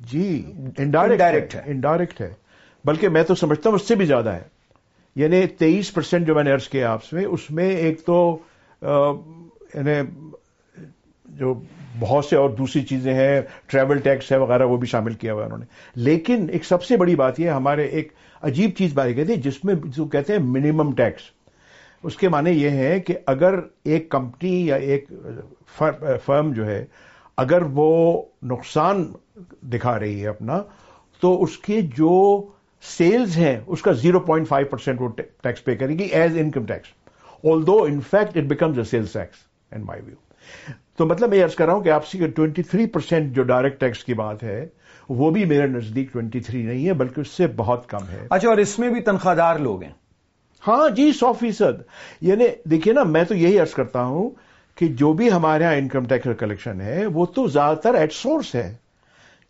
[0.00, 2.34] جی انڈائریکٹ ہے۔ انڈائریکٹ ہے۔
[2.84, 4.42] بلکہ میں تو سمجھتا ہوں اس سے بھی زیادہ ہے۔
[5.16, 8.38] یعنی تیئیس پرسینٹ جو میں نے ارض کیا آپ سے اس میں ایک تو
[9.74, 9.92] یعنی
[11.28, 11.54] جو
[12.00, 15.44] بہت سے اور دوسری چیزیں ہیں ٹریول ٹیکس ہے وغیرہ، وہ بھی شامل کیا ہوا
[15.44, 15.64] انہوں نے۔
[15.96, 18.12] لیکن ایک سب سے بڑی بات یہ ہمارے ایک
[18.42, 21.22] عجیب چیز بات کہتے ہیں، جس میں جو کہتے ہیں منیمم ٹیکس
[22.04, 25.10] اس کے معنی یہ ہے کہ اگر ایک کمپنی یا ایک
[26.24, 26.84] فرم جو ہے،
[27.36, 29.04] اگر وہ نقصان
[29.72, 30.62] دکھا رہی ہے اپنا،
[31.22, 32.14] تو اس کے جو
[32.82, 35.08] سیلز ہیں، اس کا زیرو پوائنٹ فائیو پرسینٹ وہ
[35.42, 39.46] ٹیکس پے کرے گی as income tax although in fact it becomes a sales tax
[39.72, 40.27] and my view
[40.96, 43.80] تو مطلب میں ارض کر رہا ہوں کہ آپ سے ٹوئنٹی تھری پرسینٹ جو ڈائریکٹ
[43.80, 44.66] ٹیکس کی بات ہے
[45.08, 48.48] وہ بھی میرے نزدیک ٹوئنٹی تھری نہیں ہے بلکہ اس سے بہت کم ہے۔ اچھا
[48.48, 49.92] اور اس میں بھی تنخواہ دار لوگ ہیں۔
[50.68, 51.82] ہاں جی سو فیصد۔
[52.20, 54.30] یعنی دیکھیے نا میں تو یہی ارض کرتا ہوں
[54.76, 58.54] کہ جو بھی ہمارے یہاں انکم ٹیکس کلیکشن ہے وہ تو زیادہ تر ایٹ سورس
[58.54, 58.74] ہے۔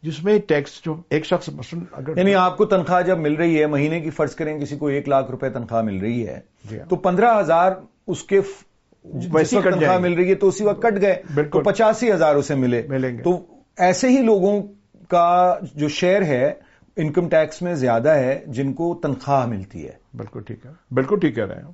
[0.03, 1.51] جس میں ٹیکس جو ایک شخص
[1.93, 4.87] اگر یعنی آپ کو تنخواہ جب مل رہی ہے مہینے کی فرض کریں کسی کو
[4.87, 7.73] ایک لاکھ روپے تنخواہ مل رہی ہے جی ہاں۔ تو پندرہ ہزار
[8.07, 8.41] اس کے
[9.33, 12.83] ویسی تنخواہ مل رہی ہے تو اسی وقت کٹ گئے۔ تو پچاسی ہزار اسے ملے۔
[12.89, 13.41] ملیں گے۔ تو
[13.79, 14.63] ایسے ہی لوگوں
[15.09, 16.53] کا جو شیئر ہے
[16.97, 21.35] انکم ٹیکس میں زیادہ ہے جن کو تنخواہ ملتی ہے۔ بالکل ٹھیک ہے۔ بالکل ٹھیک
[21.37, 21.73] کہہ رہے ہیں۔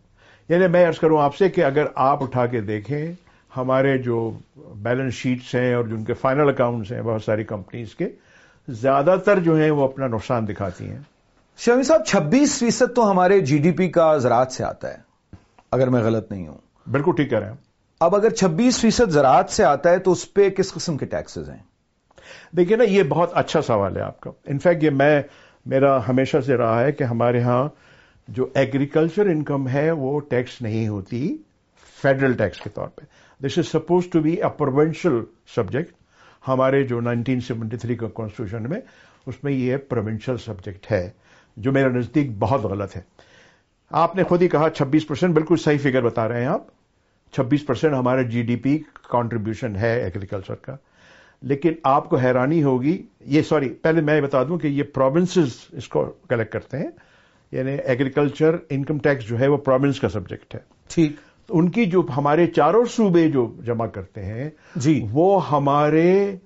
[0.48, 3.12] یعنی میں ارض کروں آپ سے کہ اگر آپ اٹھا کے دیکھیں
[3.56, 8.08] ہمارے جو بیلنس شیٹس ہیں اور جن کے فائنل اکاؤنٹس ہیں بہت ساری کمپنیز کے
[8.68, 10.98] زیادہ تر جو ہیں وہ اپنا نقصان دکھاتی ہیں۔
[11.58, 14.96] شمی صاحب چھبیس فیصد تو ہمارے جی ڈی پی کا زراعت سے آتا ہے۔
[15.72, 17.54] اگر میں غلط نہیں ہوں۔ بالکل ٹھیک کہہ رہے ہیں
[18.00, 21.50] اب اگر چھبیس فیصد زراعت سے آتا ہے تو اس پہ کس قسم کے ٹیکسز
[21.50, 21.58] ہیں؟
[22.56, 25.22] دیکھیے نا یہ بہت اچھا سوال ہے آپ کا۔ انفیکٹ یہ میں
[25.66, 27.68] میرا ہمیشہ سے رہا ہے کہ ہمارے ہاں
[28.28, 31.36] جو ایگریکلچر انکم ہے وہ ٹیکس نہیں ہوتی
[32.02, 33.04] فیڈرل ٹیکس کے طور پہ۔
[33.46, 35.20] This is supposed to be a provincial
[35.54, 35.94] subject
[36.48, 38.80] ہمارے جو نائنٹین سیونٹی تھری کا کانسٹیٹیوشن میں
[39.26, 41.10] اس میں یہ پروونشل سبجیکٹ ہے
[41.56, 43.00] جو میرا نزدیک بہت غلط ہے۔
[43.96, 46.66] آپ نے خود ہی کہا چھبیس پرسینٹ بالکل صحیح فگر بتا رہے ہیں آپ۔
[47.32, 48.78] چھبیس پرسینٹ ہمارا جی ڈی پی
[49.10, 50.76] کانٹریبیوشن ہے ایگریکلچر کا۔
[51.42, 55.88] لیکن آپ کو حیرانی ہوگی یہ سوری پہلے میں بتا دوں کہ یہ پروونسز اس
[55.88, 56.90] کو کلیکٹ کرتے ہیں۔
[57.52, 61.12] یعنی ایگریکلچر انکم ٹیکس جو ہے وہ پروونس کا سبجیکٹ ہے۔ ٹھیک۔
[61.48, 66.36] ان کی جو ہمارے چاروں صوبے جو جمع کرتے ہیں جی۔ وہ ہمارے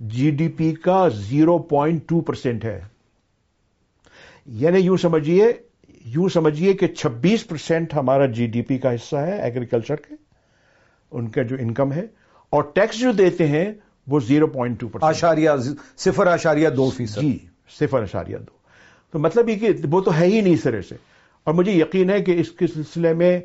[0.00, 2.80] جی ڈی پی کا زیرو پوائنٹ ٹو پرسینٹ ہے۔
[4.46, 5.52] یعنی یوں سمجھیے
[6.06, 10.14] یوں سمجھیے کہ چھبیس پرسینٹ ہمارا جی ڈی پی کا حصہ ہے ایگریکلچر کے
[11.10, 12.06] ان کا جو انکم ہے
[12.50, 13.72] اور ٹیکس جو دیتے ہیں
[14.06, 15.50] وہ زیرو پوائنٹ ٹو پرسینٹ آشاریہ
[15.96, 17.38] صفر آشاریہ دو فیصد۔ جی
[17.80, 18.56] صفر اشاریہ دو۔
[19.10, 20.94] تو مطلب یہ کہ وہ تو ہے ہی نہیں سرے سے۔
[21.44, 23.40] اور مجھے یقین ہے کہ اس کے سلسلے میں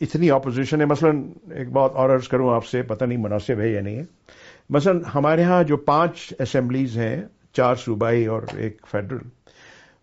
[0.00, 1.10] اتنی اپوزیشن ہے۔ مثلا
[1.54, 4.04] ایک بات اور عرض کروں آپ سے پتہ نہیں مناسب ہے یا نہیں ہے۔
[4.70, 7.22] مثلا ہمارے ہاں جو پانچ اسمبلیز ہیں
[7.52, 9.18] چار صوبائی اور ایک فیڈرل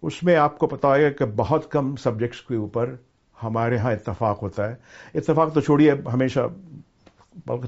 [0.02, 2.96] اس میں آپ کو پتا ہے کہ بہت کم سبجیکٹس کے اوپر
[3.44, 4.76] ہمارے ہاں اتفاق ہوتا ہے۔
[5.16, 6.40] اتفاق تو چھوڑیے ہمیشہ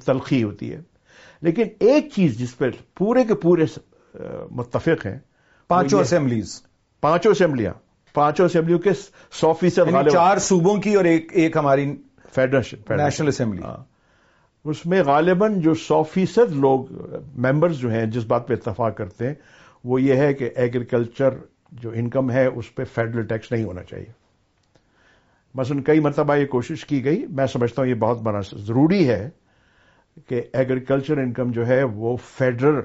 [0.05, 0.81] تلخی ہوتی ہے۔
[1.41, 2.65] لیکن ایک چیز جس پہ
[2.97, 3.65] پورے کے پورے
[4.51, 5.19] متفق ہیں
[5.67, 6.61] پانچوں اسمبلیز
[7.01, 7.73] پانچوں اسمبلیاں
[8.13, 8.89] پانچوں اسمبلیوں کے
[9.31, 11.95] سو فیصد یعنی چار صوبوں کی اور ایک ایک ہماری
[12.35, 13.61] فیڈریشن نیشنل اسمبلی۔
[14.65, 16.85] اس میں غالباً جو سو فیصد لوگ
[17.35, 19.33] ممبرز جو ہیں جس بات پہ اتفاق کرتے ہیں
[19.83, 21.29] وہ یہ ہے کہ ایگریکلچر
[21.71, 24.11] جو انکم ہے اس پہ فیڈرل ٹیکس نہیں ہونا چاہیے۔
[25.55, 29.29] مثلا کئی مرتبہ یہ کوشش کی گئی، میں سمجھتا ہوں یہ بہت بڑا ضروری ہے
[30.27, 32.81] کہ ایگریکلچر انکم جو ہے وہ فیڈرل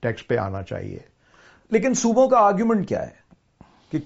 [0.00, 0.98] ٹیکس پہ آنا چاہیے۔
[1.70, 3.24] لیکن صوبوں کا آرگیومنٹ کیا ہے؟
[3.90, 3.98] کہ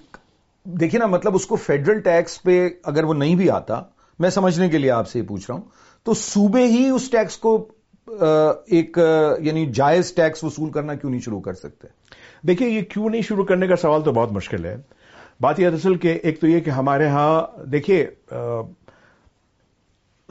[0.63, 3.81] دیکھیں نا مطلب اس کو فیڈرل ٹیکس پہ اگر وہ نہیں بھی آتا،
[4.19, 5.63] میں سمجھنے کے لیے آپ سے یہ پوچھ رہا ہوں،
[6.03, 7.67] تو صوبے ہی اس ٹیکس کو
[8.67, 8.97] ایک
[9.39, 11.87] یعنی جائز ٹیکس وصول کرنا کیوں نہیں شروع کر سکتے؟
[12.47, 14.75] دیکھیے، یہ کیوں نہیں شروع کرنے کا سوال تو بہت مشکل ہے۔
[15.41, 18.07] بات یہ دراصل کہ ایک تو یہ کہ ہمارے ہاں دیکھیے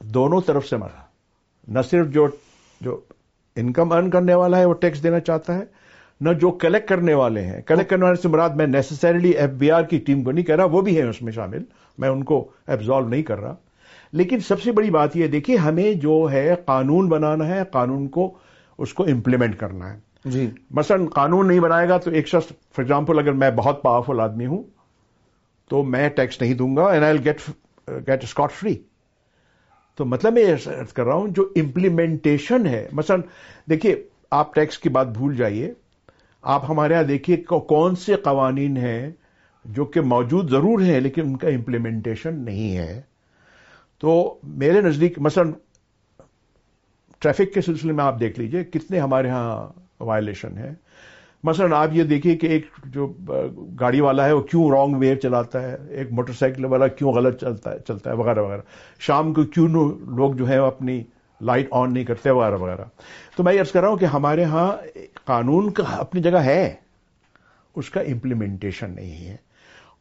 [0.02, 1.00] دونوں طرف سے مرا۔
[1.68, 2.28] نہ صرف جو
[2.80, 3.00] جو
[3.56, 5.64] انکم ارن کرنے والا ہے، وہ ٹیکس دینا چاہتا ہے،
[6.20, 9.70] نہ جو کلیکٹ کرنے والے ہیں۔ کلیکٹ کرنے والے سے مراد میں نیسسریلی ایف بی
[9.70, 11.62] آر کی ٹیم کو نہیں کہہ رہا، وہ بھی ہے اس میں شامل۔
[11.98, 13.54] میں ان کو ایبزالو نہیں کر رہا۔
[14.12, 18.38] لیکن سب سے بڑی بات یہ دیکھیے، ہمیں جو ہے قانون بنانا ہے، قانون کو،
[18.78, 22.78] اس کو امپلیمنٹ کرنا ہے۔ جی۔ مثلا قانون نہیں بنائے گا تو ایک شخص فار
[22.78, 24.62] ایگزامپل اگر میں بہت پاورفل آدمی ہوں،
[25.68, 27.40] تو میں ٹیکس نہیں دوں گا and I get
[27.88, 28.74] get scot free
[29.96, 30.54] تو مطلب میں یہ
[30.94, 33.16] کر رہا ہوں، جو امپلیمنٹیشن ہے، مثلا
[33.70, 35.72] دیکھیے، آپ ٹیکس کی بات بھول جائیے۔
[36.42, 39.10] آپ ہمارے یہاں دیکھیے کون سے قوانین ہیں
[39.64, 43.02] جو کہ موجود ضرور ہیں، لیکن ان کا امپلیمنٹیشن نہیں ہے۔
[43.98, 45.44] تو میرے نزدیک، مثلا
[47.18, 49.68] ٹریفک کے سلسلے میں آپ دیکھ لیجیے، کتنے ہمارے ہاں
[50.00, 50.74] وائلیشن ہے۔
[51.44, 53.06] مثلا آپ یہ دیکھیے کہ ایک جو
[53.80, 57.40] گاڑی والا ہے وہ کیوں رانگ وے چلاتا ہے، ایک موٹر سائیکل والا کیوں غلط
[57.40, 58.60] چلتا ہے چلتا ہے، وغیرہ وغیرہ۔
[58.98, 59.68] شام کو کیوں
[60.00, 61.02] لوگ جو ہے اپنی
[61.40, 62.84] لائٹ آن نہیں کرتے، وغیرہ وغیرہ۔
[63.36, 64.76] تو میں یہ کر رہا ہوں کہ ہمارے ہاں
[65.24, 66.74] قانون کا اپنی جگہ ہے،
[67.76, 69.36] اس کا امپلیمنٹیشن نہیں ہے۔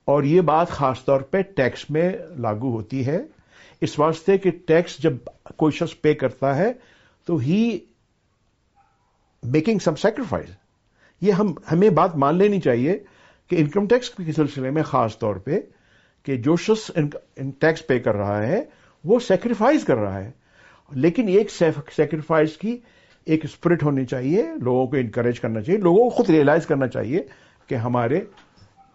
[0.06, 3.20] اور یہ بات خاص طور پہ ٹیکس میں لاگو ہوتی ہے۔
[3.82, 5.14] اس واسطے کہ ٹیکس جب
[5.58, 6.74] کوئی شخص پے کرتا ہے
[7.26, 7.80] تو ہی
[9.44, 10.50] میکنگ سم سیکریفائز
[11.22, 13.00] یہ ہم ہمیں بات مان لینی چاہیے
[13.50, 15.60] کہ انکم ٹیکس کے سلسلے میں خاص طور پہ
[16.24, 16.92] کہ جو شخص
[17.60, 18.64] ٹیکس پے کر رہا ہے
[19.04, 20.32] وہ سیکریفائز کر رہا ہے۔
[20.92, 21.52] لیکن ایک
[21.96, 22.78] سیکریفائز کی
[23.26, 27.24] ایک اسپرٹ ہونی چاہیے لوگوں کو انکریج کرنا چاہیے لوگوں کو خود ریئلائز کرنا چاہیے
[27.68, 28.22] کہ ہمارے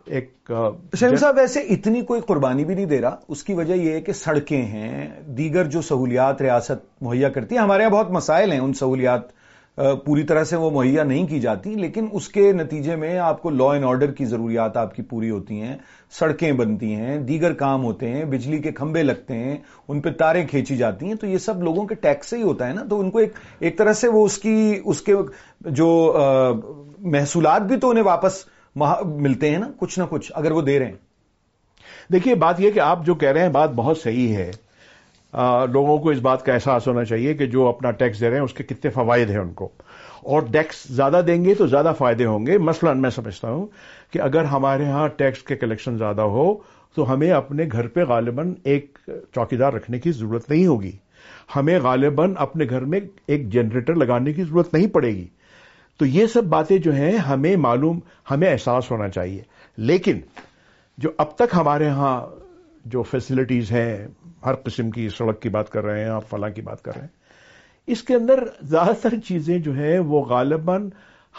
[0.04, 0.52] ایک
[0.96, 4.00] شہم صاحب ویسے اتنی کوئی قربانی بھی نہیں دے رہا۔ اس کی وجہ یہ ہے
[4.00, 8.60] کہ سڑکیں ہیں دیگر جو سہولیات ریاست مہیا کرتی ہے ہمارے یہاں بہت مسائل ہیں
[8.60, 9.41] ان سہولیات
[9.76, 13.50] پوری طرح سے وہ مہیا نہیں کی جاتی، لیکن اس کے نتیجے میں آپ کو
[13.50, 15.76] لا اینڈ آرڈر کی ضروریات آپ کی پوری ہوتی ہیں،
[16.12, 19.56] سڑکیں بنتی ہیں، دیگر کام ہوتے ہیں، بجلی کے کھمبے لگتے ہیں،
[19.88, 22.68] ان پہ تاریں کھینچی جاتی ہیں، تو یہ سب لوگوں کے ٹیکس سے ہی ہوتا
[22.68, 25.14] ہے نا؟ تو ان کو ایک ایک طرح سے وہ اس کی، اس کے
[25.60, 25.88] جو
[27.12, 28.44] محصولات بھی تو انہیں واپس
[28.76, 32.80] ملتے ہیں نا؟ کچھ نہ کچھ اگر وہ دے رہے ہیں۔ دیکھیے، بات یہ کہ
[32.80, 34.50] آپ جو کہہ رہے ہیں بات بہت صحیح ہے
[35.72, 38.44] لوگوں کو اس بات کا احساس ہونا چاہیے کہ جو اپنا ٹیکس دے رہے ہیں،
[38.44, 39.68] اس کے کتنے فوائد ہیں ان کو۔
[40.22, 43.66] اور ٹیکس زیادہ دیں گے تو زیادہ فائدے ہوں گے۔ مثلا میں سمجھتا ہوں
[44.10, 46.54] کہ اگر ہمارے ہاں ٹیکس کے کلیکشن زیادہ ہو،
[46.96, 48.98] تو ہمیں اپنے گھر پہ غالباً ایک
[49.34, 50.92] چوکیدار رکھنے کی ضرورت نہیں ہوگی۔
[51.56, 55.26] ہمیں غالباً اپنے گھر میں ایک جنریٹر لگانے کی ضرورت نہیں پڑے گی۔
[55.98, 59.42] تو یہ سب باتیں جو ہیں، ہمیں معلوم، ہمیں احساس ہونا چاہیے۔
[59.76, 60.20] لیکن
[60.98, 62.41] جو اب تک ہمارے ہاں
[62.84, 64.08] جو فیسلٹیز ہیں،
[64.46, 67.00] ہر قسم کی سڑک کی بات کر رہے ہیں، آپ فلاں کی بات کر رہے
[67.00, 67.22] ہیں۔
[67.86, 70.90] اس کے اندر زیادہ تر چیزیں جو ہیں، وہ غالباً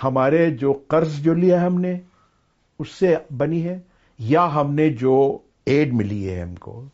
[0.03, 1.99] ہمارے جو قرض جو لیا ہم نے،
[2.79, 3.79] اس سے بنی ہے،
[4.19, 6.85] یا ہم نے جو ایڈ ملی ہے ہم کو۔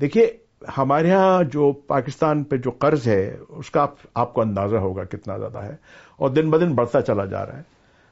[0.00, 0.36] دیکھیے،
[0.78, 5.38] ہمارے ہاں جو پاکستان پہ جو قرض ہے، اس کا آپ کو اندازہ ہوگا کتنا
[5.38, 5.76] زیادہ ہے۔
[6.16, 7.62] اور دن بدن بڑھتا چلا جا رہا ہے۔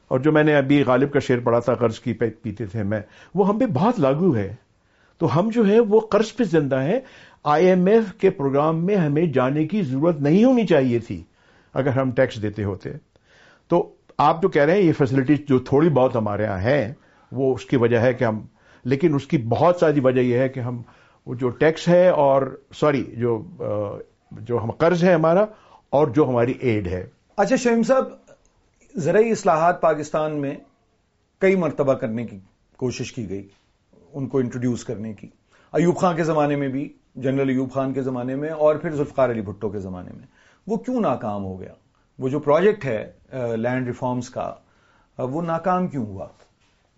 [0.09, 3.01] اور جو میں نے ابھی غالب کا شعر پڑھا تھا، قرض کی پیتے تھے میں،
[3.35, 4.55] وہ ہم پہ بہت لاگو ہے۔
[5.18, 7.00] تو ہم جو ہے وہ قرض پہ زندہ ہیں۔
[7.44, 11.22] آئی ایم ایف کے پروگرام میں ہمیں جانے کی ضرورت نہیں ہونی چاہیے تھی
[11.74, 12.90] اگر ہم ٹیکس دیتے ہوتے۔
[13.68, 16.92] تو آپ جو کہہ رہے ہیں یہ فیسلٹی جو تھوڑی بہت ہمارے یہاں ہے
[17.33, 18.40] وہ اس کی وجہ ہے کہ ہم،
[18.85, 20.83] لیکن اس کی بہت ساری وجہ یہ ہے کہ ہم
[21.26, 23.42] جو ٹیکس ہے اور، سوری، جو
[24.33, 25.44] جو ہم قرض ہے ہمارا
[25.90, 28.05] اور جو ہماری ایڈ ہے۔ اچھا شہیم صاحب،
[28.94, 30.55] زرعی اصلاحات پاکستان میں
[31.38, 32.38] کئی مرتبہ کرنے کی
[32.76, 33.48] کوشش کی گئی۔
[34.16, 35.29] ان کو انٹروڈیوس کرنے کی۔
[35.72, 39.31] ایوب خان کے زمانے میں بھی جنرل ایوب خان کے زمانے میں اور پھر ذوالفقار
[39.31, 40.26] علی بھٹو کے زمانے میں۔
[40.66, 41.72] وہ کیوں ناکام ہو گیا؟
[42.18, 43.12] وہ جو پروجیکٹ ہے
[43.57, 44.55] لینڈ ریفارمز کا
[45.18, 46.26] وہ ناکام کیوں ہوا؟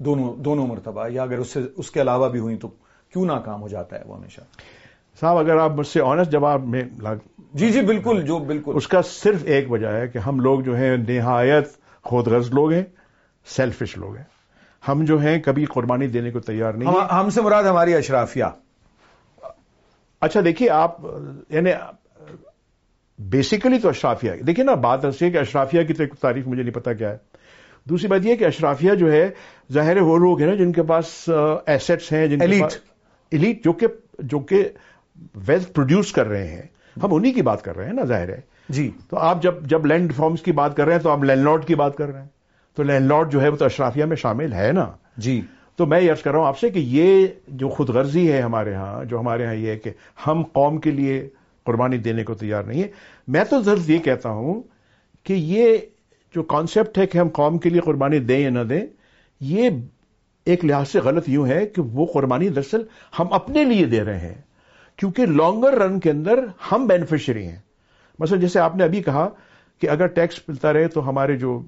[0.00, 2.68] دونوں دونوں مرتبہ یا اگر اس سے اس کے علاوہ بھی ہوئی تو
[3.12, 4.40] کیوں ناکام ہو جاتا ہے وہ ہمیشہ؟
[5.20, 6.82] صاحب اگر آپ مجھ سے آنےسٹ جواب میں
[7.54, 10.76] جی جی بالکل جو بالکل۔ اس کا صرف ایک وجہ ہے کہ ہم لوگ جو
[10.76, 11.68] ہیں نہایت
[12.02, 12.84] خود غرض لوگ ہیں
[13.46, 14.37] سیلفش لوگ ہیں۔
[14.88, 18.44] ہم جو ہیں کبھی قربانی دینے کو تیار نہیں ہم سے مراد ہماری اشرافیہ۔
[20.20, 20.96] اچھا دیکھیے آپ
[21.48, 21.70] یعنی
[23.18, 26.92] بیسیکلی تو اشرافیہ۔ دیکھیے نا بات ایسی ہے کہ اشرافیہ کی تعریف مجھے نہیں پتا
[26.92, 27.16] کیا ہے۔
[27.84, 29.30] دوسری بات یہ کہ اشرافیہ جو ہے
[29.72, 31.30] ظاہر وہ لوگ ہیں نا جن کے پاس
[31.66, 32.72] ایسٹس ہیں جن ایلیٹ
[33.30, 33.86] ایلیٹ جو کہ
[34.18, 34.68] جو کہ
[35.46, 36.62] ویلتھ پروڈیوس کر رہے ہیں۔
[37.02, 39.86] ہم انہی کی بات کر رہے ہیں نا ظاہر ہے۔ جی۔ تو آپ جب جب
[39.86, 42.20] لینڈ فارمز کی بات کر رہے ہیں تو آپ لینڈ لارڈ کی بات کر رہے
[42.20, 42.28] ہیں۔
[42.78, 45.40] تو لینڈ لارڈ جو ہے وہ تو اشرافیہ میں شامل ہے نا؟ جی۔
[45.76, 48.74] تو میں یس کر رہا ہوں آپ سے کہ یہ جو خود غرضی ہے ہمارے
[48.74, 49.90] ہاں جو ہمارے ہاں یہ ہے کہ
[50.26, 51.28] ہم قوم کے لیے
[51.64, 52.88] قربانی دینے کو تیار نہیں ہے
[53.28, 54.62] میں تو ضرور یہ کہتا ہوں
[55.24, 55.76] کہ یہ
[56.34, 58.86] جو کانسیپٹ ہے کہ ہم قوم کے لیے قربانی دیں یا نہ دیں
[59.40, 59.70] یہ
[60.44, 62.82] ایک لحاظ سے غلط یوں ہے کہ وہ قربانی دراصل
[63.18, 64.42] ہم اپنے لیے دے رہے ہیں۔
[64.96, 67.58] کیونکہ لانگر رن کے اندر ہم بینیفیشری ہیں۔
[68.18, 69.28] مثلا جیسے آپ نے ابھی کہا
[69.80, 71.62] کہ اگر ٹیکس ملتا رہے تو ہمارے جو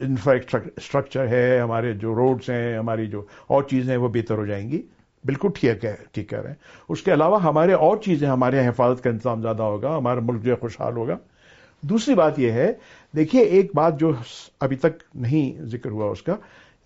[0.00, 4.70] انفراسٹرکچر ہے ہمارے جو روڈز ہیں ہماری جو اور چیزیں ہیں وہ بہتر ہو جائیں
[4.70, 4.82] گی۔
[5.24, 6.56] بالکل ٹھیک ہے ٹھیک کہہ رہے ہیں۔
[6.88, 10.50] اس کے علاوہ ہمارے اور چیزیں ہمارے حفاظت کا انتظام زیادہ ہوگا ہمارا ملک جو
[10.50, 11.16] ہے خوشحال ہوگا۔
[11.82, 12.72] دوسری بات یہ ہے
[13.16, 14.12] دیکھیے ایک بات جو
[14.60, 16.36] ابھی تک نہیں ذکر ہوا اس کا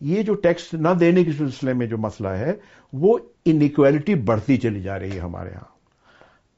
[0.00, 2.52] یہ جو ٹیکس نہ دینے کے سلسلے میں جو مسئلہ ہے
[2.92, 5.74] وہ انکویلٹی بڑھتی چلی جا رہی ہے ہمارے ہاں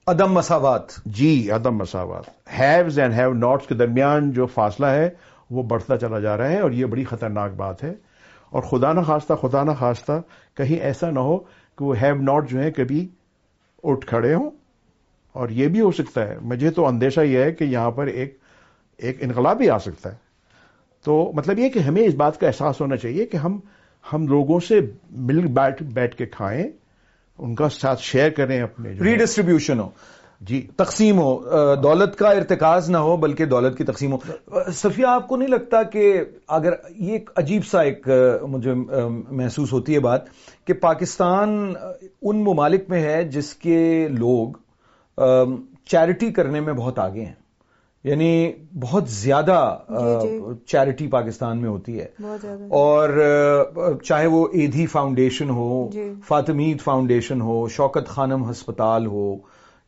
[0.07, 2.25] عدم مساوات۔ جی عدم مساوات۔
[2.59, 5.11] ہیوز اینڈ ہیو ناٹس کے درمیان جو فاصلہ ہے
[5.51, 7.95] وہ بڑھتا چلا جا رہا ہے اور یہ بڑی خطرناک بات ہے۔
[8.51, 10.13] اور خدا نہ خواستہ، خدا نہ خواستہ
[10.55, 11.39] کہیں ایسا نہ ہو
[11.79, 13.09] کہ وہ ہیو ناٹ جو ہے کبھی
[13.85, 14.51] اٹھ کھڑے ہوں۔
[15.33, 18.39] اور یہ بھی ہو سکتا ہے۔ مجھے تو اندیشہ یہ ہے کہ یہاں پر ایک
[18.97, 20.17] ایک انقلاب بھی آ سکتا ہے۔
[21.05, 23.61] تو مطلب یہ کہ ہمیں اس بات کا احساس ہونا چاہیے کہ ہم
[24.13, 24.81] ہم لوگوں سے
[25.11, 26.65] مل بیٹھ بیٹھ کے کھائیں،
[27.39, 29.89] ان کا ساتھ شیئر کریں اپنے ریڈسٹریبیوشن ہو۔
[30.41, 35.29] جی تقسیم ہو دولت کا ارتکاز نہ ہو بلکہ دولت کی تقسیم ہو صفیہ آپ
[35.29, 36.13] کو نہیں لگتا کہ
[36.49, 38.09] اگر یہ ایک عجیب سا ایک
[38.43, 40.27] مجھے محسوس ہوتی ہے بات
[40.67, 41.73] کہ پاکستان
[42.23, 44.53] ان ممالک میں ہے جس کے لوگ
[45.87, 47.35] چیریٹی کرنے میں بہت آگے ہیں
[48.05, 49.55] یعنی بہت زیادہ
[50.67, 52.07] چیریٹی جی، جی۔ پاکستان میں ہوتی ہے
[52.77, 53.11] اور
[54.05, 59.37] چاہے وہ ایدھی فاؤنڈیشن ہو جی۔ فاطمید فاؤنڈیشن ہو شوکت خانم ہسپتال ہو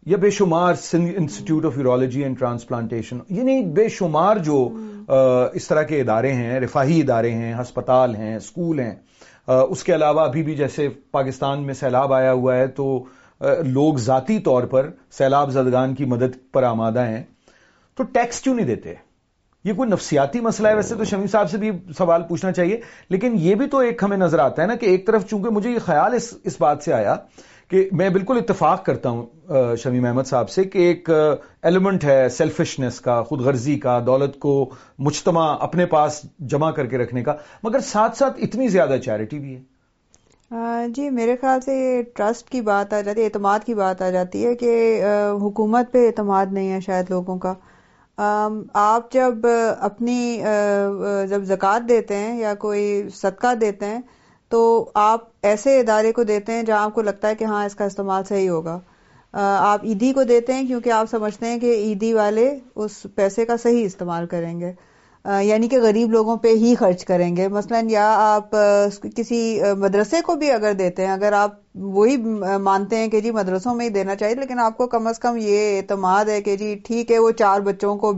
[0.09, 4.69] یا بے شمار institute of urology and transplantation یعنی بے شمار جو
[5.55, 8.95] اس طرح کے ادارے ہیں، رفاہی ادارے ہیں، ہسپتال ہیں، اسکول ہیں
[9.49, 13.05] اس کے علاوہ ابھی بھی جیسے پاکستان میں سیلاب آیا ہوا ہے تو
[13.65, 17.23] لوگ ذاتی طور پر سیلاب زدگان کی مدد پر آمادہ ہیں،
[17.99, 18.95] تو ٹیکس کیوں نہیں دیتے؟
[19.65, 23.35] یہ کوئی نفسیاتی مسئلہ ہے؟ ویسے تو شمی صاحب سے بھی سوال پوچھنا چاہیے، لیکن
[23.39, 25.79] یہ بھی تو ایک ہمیں نظر آتا ہے نا کہ ایک طرف چونکہ مجھے یہ
[25.87, 27.17] خیال اس اس بات سے آیا
[27.71, 33.01] کہ میں بالکل اتفاق کرتا ہوں شمیم احمد صاحب سے کہ ایک ایلیمنٹ ہے سیلفشنس
[33.01, 37.81] کا خود غرضی کا، دولت کو مجتمع اپنے پاس جمع کر کے رکھنے کا، مگر
[37.87, 43.01] ساتھ ساتھ اتنی زیادہ چیریٹی بھی ہے۔ جی میرے خیال سے ٹرسٹ کی بات آ
[43.01, 45.03] جاتی ہے، اعتماد کی بات آ جاتی ہے کہ
[45.43, 47.55] حکومت پہ اعتماد نہیں ہے شاید لوگوں کا۔
[48.75, 49.47] آپ جب
[49.81, 50.41] اپنی
[51.29, 54.01] جب زکوٰۃ دیتے ہیں یا کوئی صدقہ دیتے ہیں
[54.49, 57.75] تو آپ ایسے ادارے کو دیتے ہیں جہاں آپ کو لگتا ہے کہ ہاں اس
[57.75, 58.79] کا استعمال صحیح ہوگا۔
[59.33, 63.57] آپ عیدی کو دیتے ہیں کیونکہ آپ سمجھتے ہیں کہ عیدی والے اس پیسے کا
[63.57, 64.73] صحیح استعمال کریں گے۔
[65.43, 68.57] یعنی کہ غریب لوگوں پہ ہی خرچ کریں گے۔ مثلا یا آپ
[69.17, 69.41] کسی
[69.79, 72.17] مدرسے کو بھی اگر دیتے ہیں، اگر آپ وہی
[72.63, 75.37] مانتے ہیں کہ جی مدرسوں میں ہی دینا چاہیے، لیکن آپ کو کم از کم
[75.37, 78.13] یہ اعتماد ہے کہ جی ٹھیک ہے، وہ چار بچوں کو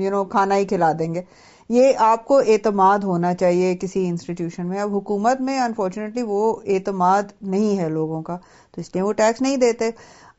[0.00, 1.22] یو نو، کھانا ہی کھلا دیں گے۔
[1.70, 7.32] یہ آپ کو اعتماد ہونا چاہیے کسی انسٹیٹیوشن میں۔ اب حکومت میں انفارچونیٹلی وہ اعتماد
[7.42, 8.36] نہیں ہے لوگوں کا،
[8.74, 9.90] تو اس لیے وہ ٹیکس نہیں دیتے۔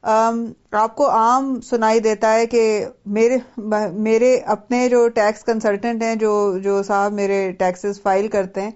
[0.03, 2.63] آپ کو عام سنائی دیتا ہے کہ
[3.17, 3.37] میرے
[3.99, 8.71] میرے اپنے جو ٹیکس کنسلٹنٹ ہیں، جو جو صاحب میرے ٹیکسز فائل کرتے ہیں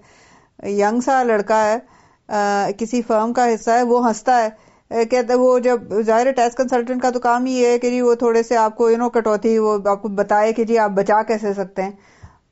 [0.70, 6.00] ینگ سا لڑکا ہے کسی فرم کا حصہ ہے، وہ ہنستا ہے کہتے وہ جب
[6.06, 8.90] ظاہر ٹیکس کنسلٹنٹ کا تو کام ہی ہے کہ جی وہ تھوڑے سے آپ کو
[8.90, 11.92] یو نو کٹوتی، وہ آپ کو بتائے کہ جی آپ بچا کیسے سکتے ہیں۔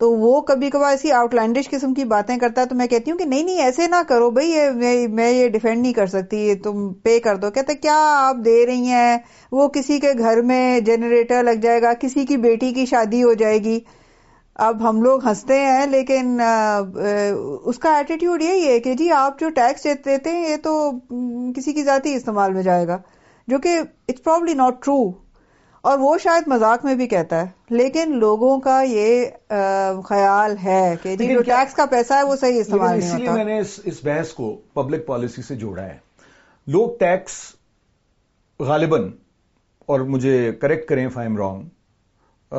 [0.00, 3.10] تو وہ کبھی کبھار ایسی آؤٹ لائنڈش قسم کی باتیں کرتا ہے تو میں کہتی
[3.10, 6.92] ہوں کہ نہیں نہیں، ایسے نہ کرو بھائی میں یہ ڈیفینڈ نہیں کر سکتی تم
[7.02, 9.16] پے کر دو۔ کہتے کیا آپ دے رہی ہیں؟
[9.52, 13.32] وہ کسی کے گھر میں جنریٹر لگ جائے گا، کسی کی بیٹی کی شادی ہو
[13.34, 13.78] جائے گی۔
[14.56, 16.40] اب ہم لوگ ہنستے ہیں، لیکن
[17.64, 20.90] اس کا ایٹیٹیوڈ یہی ہے کہ جی آپ جو ٹیکس دیتے ہیں، یہ تو
[21.56, 22.98] کسی کی ذاتی استعمال میں جائے گا۔
[23.48, 23.78] جو کہ
[24.08, 24.96] اٹس پرابلی ناٹ ٹرو
[25.84, 29.24] اور وہ شاید مذاق میں بھی کہتا ہے لیکن لوگوں کا یہ
[30.04, 33.20] خیال ہے کہ جی جو ٹیکس کا پیسہ ہے وہ صحیح استعمال نہیں ہوتا اس
[33.20, 35.96] لیے میں نے اس بحث کو پبلک پالیسی سے جوڑا ہے۔
[36.66, 37.32] لوگ ٹیکس
[38.60, 39.10] غالباً
[39.88, 42.56] اور مجھے کریکٹ کریں فائم رانگ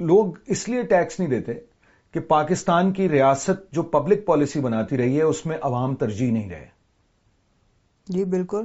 [0.00, 1.54] لوگ اس لیے ٹیکس نہیں دیتے
[2.14, 6.50] کہ پاکستان کی ریاست جو پبلک پالیسی بناتی رہی ہے اس میں عوام ترجیح نہیں
[6.50, 6.66] رہے۔
[8.06, 8.64] جی بالکل۔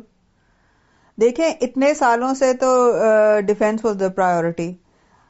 [1.17, 2.69] دیکھیں، اتنے سالوں سے تو
[3.47, 4.71] ڈیفینس واز دا پرائیورٹی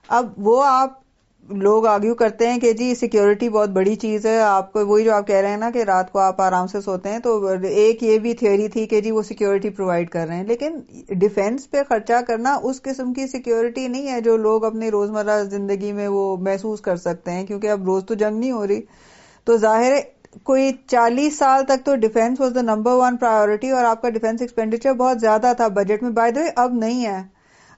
[0.09, 1.03] اب وہ آپ
[1.49, 5.13] لوگ آرگیو کرتے ہیں کہ جی سیکیورٹی بہت بڑی چیز ہے۔ آپ کو وہی جو
[5.13, 8.03] آپ کہہ رہے ہیں نا کہ رات کو آپ آرام سے سوتے ہیں، تو ایک
[8.03, 10.79] یہ بھی تھیوری تھی کہ جی وہ سیکیورٹی پرووائڈ کر رہے ہیں۔ لیکن
[11.19, 15.91] ڈیفینس پہ خرچہ کرنا اس قسم کی سیکیورٹی نہیں ہے جو لوگ اپنی روزمرہ زندگی
[15.91, 18.81] میں وہ محسوس کر سکتے ہیں، کیونکہ اب روز تو جنگ نہیں ہو رہی۔
[19.47, 19.93] تو ظاہر
[20.43, 24.41] کوئی چالیس سال تک تو defence was the number one priority اور آپ کا ڈیفینس
[24.41, 26.11] ایکسپینڈیچر بہت زیادہ تھا بجٹ میں.
[26.11, 27.21] بائی دے اب نہیں ہے.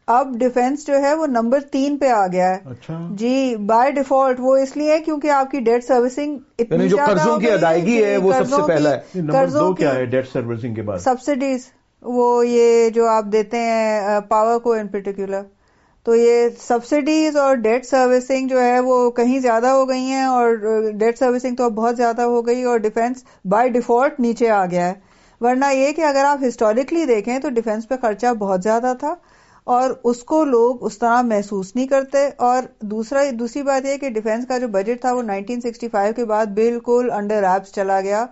[0.08, 2.58] اب ڈیفینس جو ہے وہ نمبر تین پہ آ گیا ہے.
[2.66, 2.98] اچھا.
[3.12, 7.50] جی بائی ڈیفالٹ وہ اس لیے کیونکہ آپ کی ڈیٹ سروسنگ اتنی یعنی قرضوں کی
[7.52, 9.22] ادائیگی ہے وہ سب سے پہلا ہے.
[9.32, 11.68] قرضوں کیا ہے ڈیٹ سروسنگ کے بعد؟ سبسڈیز
[12.02, 15.42] وہ یہ جو آپ دیتے ہیں پاور کو ان پرٹیکولر
[16.08, 20.54] تو یہ سبسڈیز اور ڈیٹ سروسنگ جو ہے وہ کہیں زیادہ ہو گئی ہیں اور
[20.92, 24.88] ڈیٹ سروسنگ تو اب بہت زیادہ ہو گئی اور ڈیفینس بائی ڈیفالٹ نیچے آ گیا
[24.88, 24.94] ہے۔
[25.42, 29.16] ورنہ یہ کہ اگر آپ ہسٹوریکلی دیکھیں تو ڈیفینس پہ خرچہ بہت زیادہ تھا
[29.64, 34.10] اور اس کو لوگ اس طرح محسوس نہیں کرتے۔ اور دوسرا، دوسری بات یہ کہ
[34.10, 38.26] ڈیفینس کا جو بجٹ تھا وہ 1965 کے بعد بالکل انڈر ایپس چلا گیا۔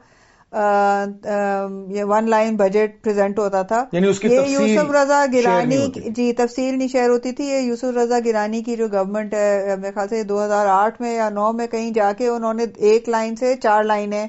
[0.55, 6.87] یہ ون لائن بجٹ پریزنٹ ہوتا تھا۔ یعنی یہ یوسف رضا گیلانی جی تفصیل نہیں
[6.87, 10.45] شیئر ہوتی تھی۔ یہ یوسف رضا گیلانی کی جو گورنمنٹ ہے میرے خیال سے دو
[10.45, 13.83] ہزار آٹھ میں یا نو میں کہیں جا کے انہوں نے ایک لائن سے چار
[13.83, 14.27] لائنیں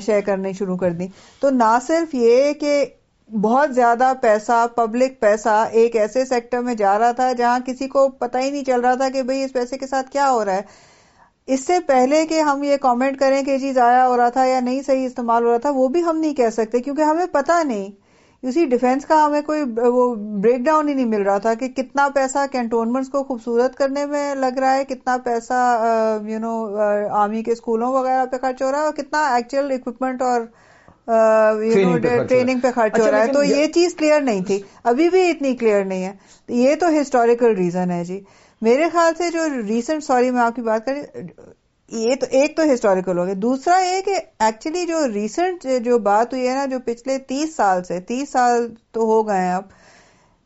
[0.00, 1.06] شیئر کرنی شروع کر دی۔
[1.40, 2.84] تو نہ صرف یہ کہ
[3.40, 8.08] بہت زیادہ پیسہ پبلک پیسہ ایک ایسے سیکٹر میں جا رہا تھا جہاں کسی کو
[8.08, 10.54] پتہ ہی نہیں چل رہا تھا کہ بھئی اس پیسے کے ساتھ کیا ہو رہا
[10.54, 10.62] ہے۔
[11.48, 14.60] اس سے پہلے کہ ہم یہ کامنٹ کریں کہ جی ضائع ہو رہا تھا یا
[14.60, 17.62] نہیں صحیح استعمال ہو رہا تھا وہ بھی ہم نہیں کہہ سکتے کیونکہ ہمیں پتا
[17.62, 17.90] نہیں۔
[18.42, 22.08] اسی ڈیفینس کا ہمیں کوئی وہ بریک ڈاؤن ہی نہیں مل رہا تھا کہ کتنا
[22.14, 25.60] پیسہ کینٹونمنٹس کو خوبصورت کرنے میں لگ رہا ہے کتنا پیسہ
[26.28, 26.52] یو نو
[27.12, 30.40] آرمی کے اسکولوں وغیرہ پہ خرچ ہو رہا ہے اور کتنا ایکچوئل اکوپمنٹ اور
[32.28, 35.30] ٹریننگ پہ خرچ ہو اچھا، رہا ہے۔ تو یہ چیز کلیئر نہیں تھی۔ ابھی بھی
[35.30, 36.12] اتنی کلیئر نہیں ہے۔
[36.48, 38.20] یہ تو ہسٹوریکل ریزن ہے جی۔
[38.62, 41.02] میرے خیال سے جو ریسنٹ سوری میں آپ کی بات کریں،
[41.90, 46.32] یہ تو ایک تو ہسٹوریکل ہو گیا دوسرا یہ کہ ایکچولی جو ریسنٹ جو بات
[46.32, 49.68] ہوئی ہے نا، جو پچھلے تیس سال سے، تیس سال تو ہو گئے ہیں اب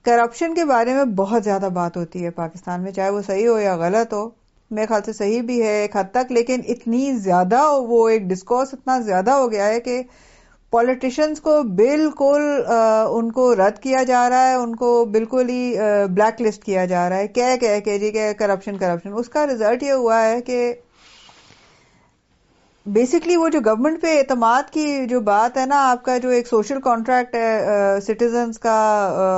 [0.05, 3.59] کرپشن کے بارے میں بہت زیادہ بات ہوتی ہے پاکستان میں، چاہے وہ صحیح ہو
[3.59, 4.29] یا غلط ہو۔
[4.71, 8.69] میرے خیال سے صحیح بھی ہے ایک حد تک، لیکن اتنی زیادہ وہ ایک ڈسکورس
[8.73, 10.03] اتنا زیادہ ہو گیا ہے کہ
[10.73, 15.75] پالیٹیشینس کو بالکل ان کو رد کیا جا رہا ہے ان کو بالکل ہی
[16.11, 19.47] بلیک لسٹ کیا جا رہا ہے۔ کہہ کہہ کہ جی کہ کرپشن کرپشن اس کا
[19.47, 20.61] ریزلٹ یہ ہوا ہے کہ
[22.87, 26.47] بیسکلی وہ جو گورنمنٹ پہ اعتماد کی جو بات ہے نا آپ کا جو ایک
[26.47, 27.51] سوشل کانٹریکٹ ہے
[28.03, 28.77] سٹیزنز کا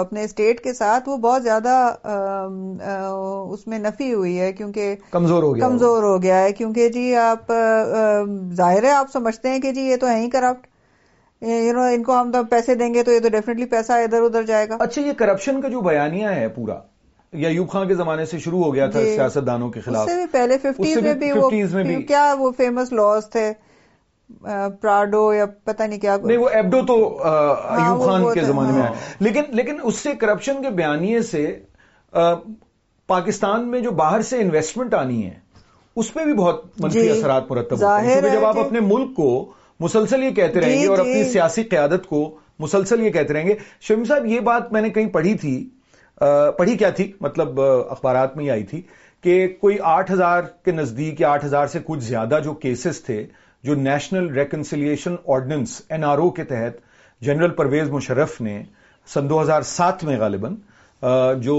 [0.01, 1.75] اپنے اسٹیٹ کے ساتھ وہ بہت زیادہ
[3.53, 7.15] اس میں نفی ہوئی ہے۔ کیونکہ کمزور ہو گیا کمزور ہو گیا ہے۔ کیونکہ جی
[7.19, 7.53] آپ
[8.55, 10.67] ظاہر ہے آپ سمجھتے ہیں کہ جی یہ تو ہے ہی کرپٹ
[11.43, 14.23] یو نو ان کو ہم تو پیسے دیں گے تو یہ تو ڈیفینیٹلی پیسہ ادھر
[14.23, 16.75] ادھر جائے گا۔ اچھا یہ کرپشن کا جو بیانیہ ہے پورا
[17.33, 20.07] یا یوب خان کے زمانے سے شروع ہو گیا تھا جی۔ سیاست دانوں کے خلاف۔
[20.07, 23.53] اس سے بھی پہلے ففٹیز میں بھی وہ کیا وہ فیمس لاس تھے؟
[24.81, 28.83] پراڈو یا پتہ نہیں کیا۔ نہیں وہ ایبڈو تو ایوب وہ- خان کے زمانے میں۔
[28.83, 31.59] ہاں۔ آیا لیکن لیکن اس سے کرپشن کے بیانیے سے
[33.07, 35.39] پاکستان میں جو باہر سے انویسٹمنٹ آنی ہے
[35.97, 39.17] اس پہ بھی بہت منفی جی، اثرات مرتب ہوتے ہیں۔ ہے جب آپ اپنے ملک
[39.17, 42.21] کو مسلسل یہ کہتے رہیں جی، گے اور جی۔ اپنی سیاسی قیادت کو
[42.61, 45.55] مسلسل یہ کہتے رہیں گے شمیم صاحب یہ بات میں نے کہیں پڑھی تھی
[46.59, 48.81] پڑھی کیا تھی مطلب اخبارات میں ہی آئی تھی
[49.25, 53.25] کہ کوئی آٹھ ہزار کے نزدیک یا آٹھ ہزار سے کچھ زیادہ جو کیسز تھے
[53.65, 56.79] جو national reconciliation ordinance N R O کے تحت
[57.23, 58.63] جنرل پرویز مشرف نے
[59.09, 60.55] سن دو ہزار سات میں غالباً
[61.41, 61.57] جو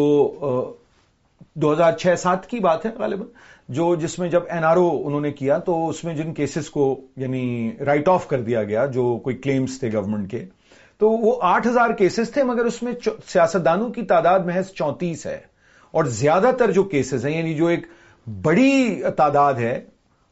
[1.56, 3.28] دو ہزار چھ سات کی بات ہے غالباً
[3.74, 6.70] جو جس میں جب این آر او انہوں نے کیا تو اس میں جن کیسز
[6.70, 10.46] کو یعنی رائٹ آف کر دیا گیا جو کوئی کلیمز تھے گورنمنٹ کے
[10.98, 12.94] تو وہ آٹھ ہزار کیسز تھے مگر اس میں
[13.28, 15.40] سیاستدانوں کی تعداد محض چونتیس ہے
[15.92, 17.88] اور زیادہ تر جو کیسز ہیں یعنی جو ایک
[18.42, 19.82] بڑی تعداد ہے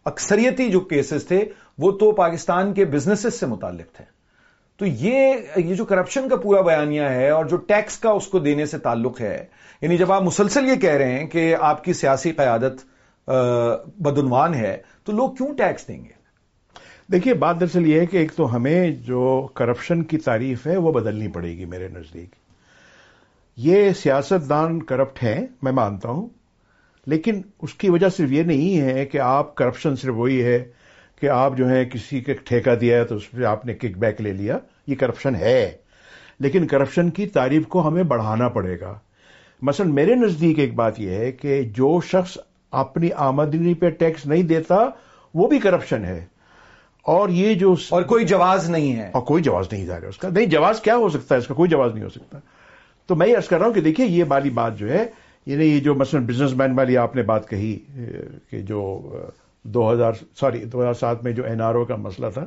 [0.06, 1.46] اکثریتی جو کیسز تھے
[1.78, 4.06] وہ تو پاکستان کے بزنسز سے متعلق تھے۔
[4.78, 8.40] تو یہ یہ جو کرپشن کا پورا بیانیہ ہے اور جو ٹیکس کا اس کو
[8.40, 9.46] دینے سے تعلق ہے
[9.82, 12.91] یعنی جب آپ مسلسل یہ کہہ رہے ہیں کہ آپ کی سیاسی قیادت آ،
[13.28, 16.20] بدعنوان ہے، تو لوگ کیوں ٹیکس دیں گے؟
[17.12, 20.92] دیکھیے، بات دراصل یہ ہے کہ ایک تو ہمیں جو کرپشن کی تعریف ہے، وہ
[20.92, 22.36] بدلنی پڑے گی میرے نزدیک۔
[23.58, 26.30] یہ سیاست دان کرپٹ ہیں، میں مانتا ہوں،
[27.08, 30.64] لیکن اس کی وجہ صرف یہ نہیں ہے کہ آپ کرپشن صرف وہی ہے
[31.22, 33.98] کہ آپ جو ہے کسی کے ٹھیکہ دیا ہے تو اس پہ آپ نے کک
[33.98, 34.58] بیک لے لیا۔
[34.88, 35.72] یہ کرپشن ہے،
[36.40, 39.00] لیکن کرپشن کی تعریف کو ہمیں بڑھانا پڑے گا۔
[39.62, 42.38] مثلا میرے نزدیک ایک بات یہ ہے کہ جو شخص
[42.72, 44.76] اپنی آمدنی پہ ٹیکس نہیں دیتا
[45.34, 46.26] وہ بھی کرپشن ہے۔
[47.04, 50.18] اور یہ جو اور کوئی جواز نہیں ہے۔ اور کوئی جواز نہیں ظاہر ہے اس
[50.18, 52.40] کا۔ نہیں جواز کیا ہو سکتا ہے؟ اس کا کوئی جواز نہیں ہو سکتا۔
[53.08, 55.06] تو میں یہ عرض کر رہا ہوں کہ دیکھیے یہ والی بات جو ہے
[55.46, 57.80] یعنی یہ جو مثلا بزنس مین والی آپ نے بات کہی
[58.50, 59.10] کہ جو
[59.64, 62.46] دو ہزار سوری دو ہزار سات میں جو این آر او کا مسئلہ تھا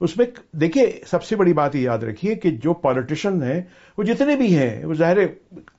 [0.00, 3.62] اس میں دیکھیے سب سے بڑی بات یہ یاد رکھیے کہ جو پالیٹیشین ہیں
[3.98, 5.26] وہ جتنے بھی ہیں وہ ظاہر ہے،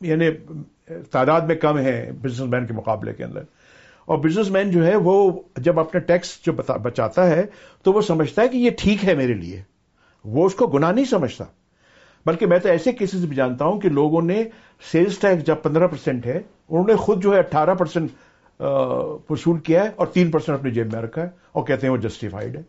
[0.01, 0.25] یعنی
[1.11, 3.41] تعداد میں کم ہیں بزنس مین کے مقابلے کے اندر۔
[4.05, 6.51] اور بزنس مین جو ہے وہ جب اپنا ٹیکس جو
[6.83, 7.45] بچاتا ہے
[7.83, 9.61] تو وہ سمجھتا ہے کہ یہ ٹھیک ہے میرے لیے۔
[10.25, 11.45] وہ اس کو گناہ نہیں سمجھتا۔
[12.25, 14.43] بلکہ میں تو ایسے کیسز بھی جانتا ہوں کہ لوگوں نے
[14.91, 16.37] سیلز ٹیکس جب پندرہ پرسینٹ ہے،
[16.69, 18.09] انہوں نے خود جو ہے اٹھارہ پرسینٹ
[19.29, 21.97] وصول کیا ہے اور تین پرسینٹ اپنی جیب میں رکھا ہے اور کہتے ہیں وہ
[21.97, 22.61] جسٹیفائڈ ہے۔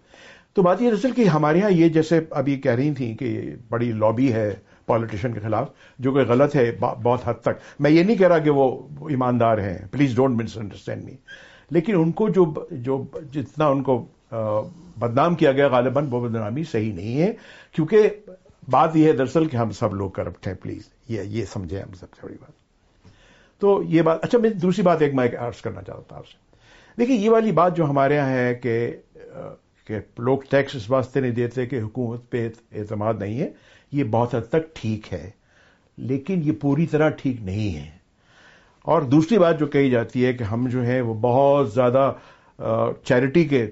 [0.53, 3.93] تو بات یہ دراصل کہ ہمارے ہاں یہ جیسے ابھی کہہ رہی تھیں کہ بڑی
[3.93, 4.55] لابی ہے
[4.87, 5.69] پالیٹیشین کے خلاف،
[5.99, 9.59] جو کہ غلط ہے بہت حد تک۔ میں یہ نہیں کہہ رہا کہ وہ ایماندار
[9.59, 11.17] ہیں۔ Please don't misunderstand me
[11.71, 14.05] لیکن ان کو جو جو جتنا ان کو
[14.99, 17.33] بدنام کیا گیا غالباً، وہ بدنامی صحیح نہیں ہے۔
[17.73, 18.09] کیونکہ
[18.71, 21.93] بات یہ ہے دراصل کہ ہم سب لوگ کرپٹ ہیں پلیز یہ یہ سمجھیں ہم
[21.93, 22.53] سب سے بڑی بات۔
[23.61, 26.37] تو یہ بات اچھا میں دوسری بات ایک میں عرض کرنا چاہتا تھا آپ سے۔
[26.99, 28.97] دیکھیے، یہ والی بات جو ہمارے یہاں ہے کہ
[29.87, 33.51] کہ لوگ ٹیکس اس واسطے نہیں دیتے، کہ حکومت پہ اعتماد نہیں ہے۔
[33.95, 35.31] یہ بہت حد تک ٹھیک ہے،
[35.97, 37.91] لیکن یہ پوری طرح ٹھیک نہیں ہے۔
[38.83, 42.13] اور دوسری بات جو کہی جاتی ہے کہ ہم جو ہے وہ بہت زیادہ
[43.05, 43.71] چیریٹی کے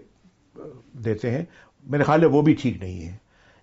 [0.93, 1.45] دیتے ہیں۔
[1.85, 3.17] میرے خیال ہے وہ بھی ٹھیک نہیں ہے۔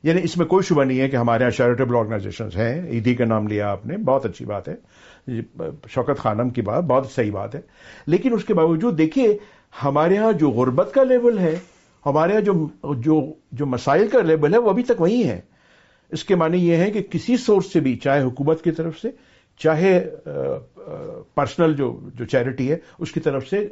[0.03, 3.25] یعنی اس میں کوئی شبہ نہیں ہے کہ ہمارے یہاں چیریٹیبل آرگنائزیشنز ہیں۔ ایدی کا
[3.25, 4.75] نام لیا آپ نے، بہت اچھی بات ہے۔
[5.89, 7.61] شوکت خانم کی بات، بہت صحیح بات ہے۔
[8.07, 9.37] لیکن اس کے باوجود دیکھیے،
[9.83, 11.59] ہمارے ہاں جو غربت کا لیول ہے،
[12.05, 15.41] ہمارے ہاں جو جو جو مسائل کا لیول ہے، وہ ابھی تک وہی ہے۔
[16.11, 19.09] اس کے معنی یہ ہے کہ کسی سورس سے بھی، چاہے حکومت کی طرف سے،
[19.57, 19.99] چاہے
[21.35, 23.67] پرسنل جو جو چیریٹی ہے، اس کی طرف سے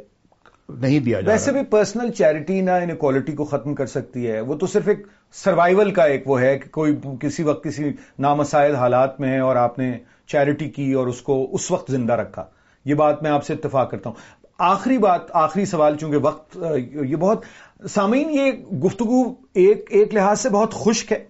[0.69, 4.55] نہیں دیا جا ویسے بھی پرسنل چیریٹی نہ انکوالٹی کو ختم کر سکتی ہے۔ وہ
[4.55, 9.19] تو صرف ایک سروائیول کا ایک وہ ہے کہ کوئی کسی وقت کسی نامسائل حالات
[9.19, 9.91] میں ہے اور آپ نے
[10.27, 12.45] چیریٹی کی اور اس کو اس وقت زندہ رکھا۔
[12.85, 14.17] یہ بات میں آپ سے اتفاق کرتا ہوں۔
[14.57, 16.57] آخری بات، آخری سوال، چونکہ وقت
[17.05, 17.45] یہ بہت
[17.89, 19.23] سامعین، یہ گفتگو
[19.53, 21.23] ایک ایک لحاظ سے بہت خشک ہے۔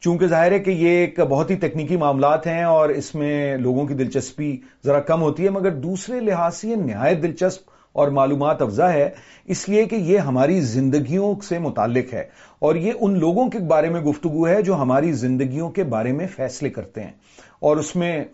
[0.00, 3.86] چونکہ ظاہر ہے کہ یہ ایک بہت ہی تکنیکی معاملات ہیں اور اس میں لوگوں
[3.86, 8.62] کی دلچسپی ذرا کم ہوتی ہے، مگر دوسرے لحاظ سے یہ نہایت دلچسپ اور معلومات
[8.62, 9.10] افزا ہے۔
[9.46, 12.24] اس لیے کہ یہ ہماری زندگیوں سے متعلق ہے
[12.58, 16.26] اور یہ ان لوگوں کے بارے میں گفتگو ہے جو ہماری زندگیوں کے بارے میں
[16.26, 17.12] فیصلے کرتے ہیں۔
[17.60, 18.24] اور اس میں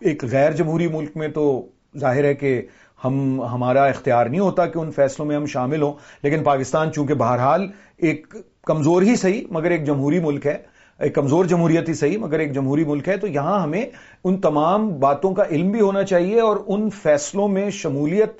[0.00, 1.66] ایک غیر جمہوری ملک میں تو
[1.98, 2.62] ظاہر ہے کہ
[3.04, 7.14] ہم، ہمارا اختیار نہیں ہوتا کہ ان فیصلوں میں ہم شامل ہوں، لیکن پاکستان چونکہ
[7.14, 7.66] بہرحال
[7.96, 12.38] ایک کمزور ہی صحیح، مگر ایک جمہوری ملک ہے۔ ایک کمزور جمہوریت ہی صحیح مگر
[12.38, 13.86] ایک جمہوری ملک ہے تو یہاں ہمیں
[14.24, 18.32] ان تمام باتوں کا علم بھی ہونا چاہیے اور ان فیصلوں میں شمولیت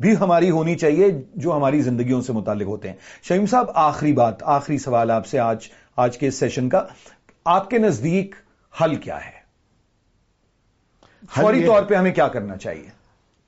[0.00, 1.04] بھی ہماری ہونی چاہیے
[1.34, 5.38] جو ہماری زندگیوں سے متعلق ہوتے ہیں۔ شہیم صاحب آخری بات آخری سوال آپ سے
[5.38, 6.86] آج آج کے اس سیشن کا۔
[7.44, 8.34] آپ کے نزدیک
[8.82, 9.42] حل کیا ہے؟
[11.30, 12.88] فوری طور پہ ہمیں کیا کرنا چاہیے؟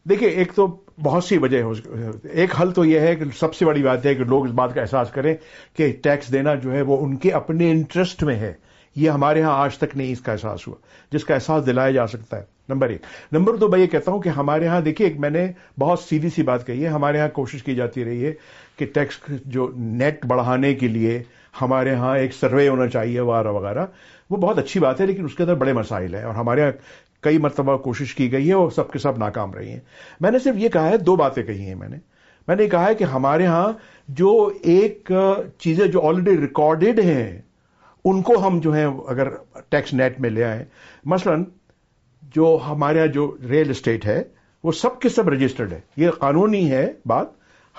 [0.09, 1.63] دیکھیے ایک تو بہت سی وجہ
[2.33, 4.75] ایک حل تو یہ ہے کہ سب سے بڑی بات ہے کہ لوگ اس بات
[4.75, 5.37] کا احساس کریں
[5.77, 8.53] کہ ٹیکس دینا جو ہے وہ ان کے اپنے انٹرسٹ میں ہے۔
[8.97, 10.77] یہ ہمارے ہاں آج تک نہیں اس کا احساس ہوا،
[11.13, 14.23] جس کا احساس دلایا جا سکتا ہے۔ نمبر ایک۔ نمبر دو میں یہ کہتا ہوں
[14.23, 15.47] کہ ہمارے ہاں دیکھیے میں نے
[15.79, 18.33] بہت سیدھی سی بات کہی ہے، ہمارے ہاں کوشش کی جاتی رہی ہے
[18.77, 21.23] کہ ٹیکس جو نیٹ بڑھانے کے لیے
[21.61, 23.87] ہمارے ہاں ایک سروے ہونا چاہیے، وغیرہ وغیرہ۔
[24.31, 26.71] وہ بہت اچھی بات ہے، لیکن اس کے اندر بڑے مسائل ہیں۔ اور ہمارے یہاں
[27.25, 29.81] کئی مرتبہ کوشش کی گئی ہے اور سب کے سب ناکام رہی ہیں۔
[30.21, 31.97] میں نے صرف یہ کہا ہے، دو باتیں کہی ہیں میں نے۔
[32.49, 33.73] میں نے کہا ہے کہ ہمارے ہاں
[34.09, 35.11] جو ایک
[35.59, 37.43] چیزیں جو آلریڈی ریکارڈیڈ ہیں،
[38.05, 39.29] ان کو ہم جو ہیں، اگر
[39.69, 40.65] ٹیکس نیٹ میں لے آئیں،
[41.05, 41.35] مثلا
[42.23, 44.23] جو ہمارے یہاں جو ریئل اسٹیٹ ہے،
[44.65, 47.27] وہ سب کے سب رجسٹرڈ ہے۔ یہ قانونی ہے بات۔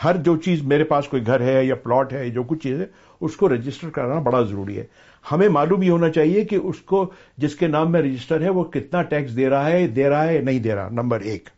[0.04, 2.86] ہر جو چیز میرے پاس کوئی گھر ہے یا پلاٹ ہے، جو کچھ چیز ہے،
[3.22, 4.84] اس کو رجسٹر کرانا بڑا ضروری ہے۔
[5.32, 8.64] ہمیں معلوم یہ ہونا چاہیے کہ اس کو جس کے نام میں رجسٹر ہے وہ
[8.64, 11.50] کتنا ٹیکس دے رہا ہے، دے رہا ہے، نہیں دے رہا، نمبر ایک۔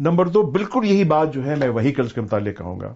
[0.00, 2.94] نمبر دو، بالکل یہی بات جو ہے میں وہیکلس کے متعلق کہوں گا۔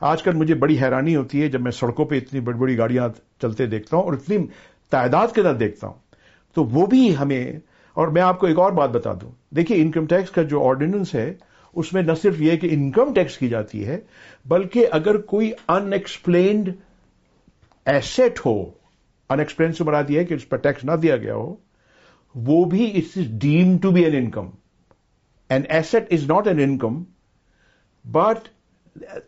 [0.00, 3.08] آج کل مجھے بڑی حیرانی ہوتی ہے جب میں سڑکوں پہ اتنی بڑی بڑی گاڑیاں
[3.42, 4.36] چلتے دیکھتا ہوں اور اتنی
[4.90, 5.94] تعداد کے ساتھ دیکھتا ہوں۔
[6.54, 7.52] تو وہ بھی ہمیں،
[7.94, 11.14] اور میں آپ کو ایک اور بات بتا دوں۔ دیکھیے انکم ٹیکس کا جو آرڈیننس
[11.14, 11.34] ہے،
[11.74, 13.98] اس میں نہ صرف یہ کہ انکم ٹیکس کی جاتی ہے،
[14.46, 16.70] بلکہ اگر کوئی ان ایکسپلینڈ
[17.86, 18.83] ایسٹ ہو
[19.30, 21.54] ان سے مراد یہ ہے کہ اس پر ٹیکس نہ دیا گیا ہو
[22.34, 24.48] وہ بھی it is deemed to be an income
[25.50, 27.02] an asset is not an income
[28.04, 28.48] but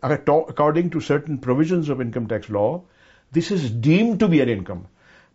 [0.03, 2.67] according to certain provisions of income tax law
[3.33, 4.83] this is deemed to be an income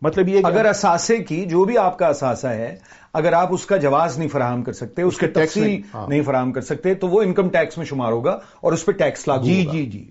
[0.02, 2.74] مطلب یہ اگر اثاثے کی جو بھی آپ کا اثاثہ ہے
[3.12, 5.56] اگر آپ اس کا جواز نہیں فراہم کر سکتے اس کے ٹیکس
[5.94, 8.92] ہاں۔ نہیں فراہم کر سکتے تو وہ انکم ٹیکس میں شمار ہوگا اور اس پہ
[8.92, 10.10] ٹیکس لاگو جی جی جی۔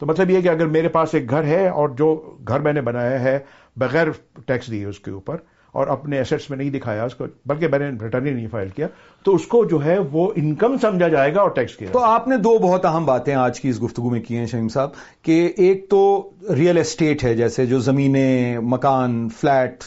[0.00, 2.14] تو مطلب یہ کہ اگر میرے پاس ایک گھر ہے اور جو
[2.48, 3.38] گھر میں نے بنایا ہے
[3.76, 4.08] بغیر
[4.46, 5.36] ٹیکس دیے اس کے اوپر
[5.74, 8.68] اور اپنے ایسٹس میں نہیں دکھایا اس کو بلکہ میں نے ریٹرن ہی نہیں فائل
[8.68, 8.86] کیا
[9.24, 12.28] تو اس کو جو ہے وہ انکم سمجھا جائے گا اور ٹیکس کیا تو آپ
[12.28, 14.90] نے دو بہت اہم باتیں آج کی اس گفتگو میں کی ہیں شہیم صاحب
[15.22, 19.84] کہ ایک تو ریئل اسٹیٹ ہے جیسے جو زمینیں مکان فلیٹ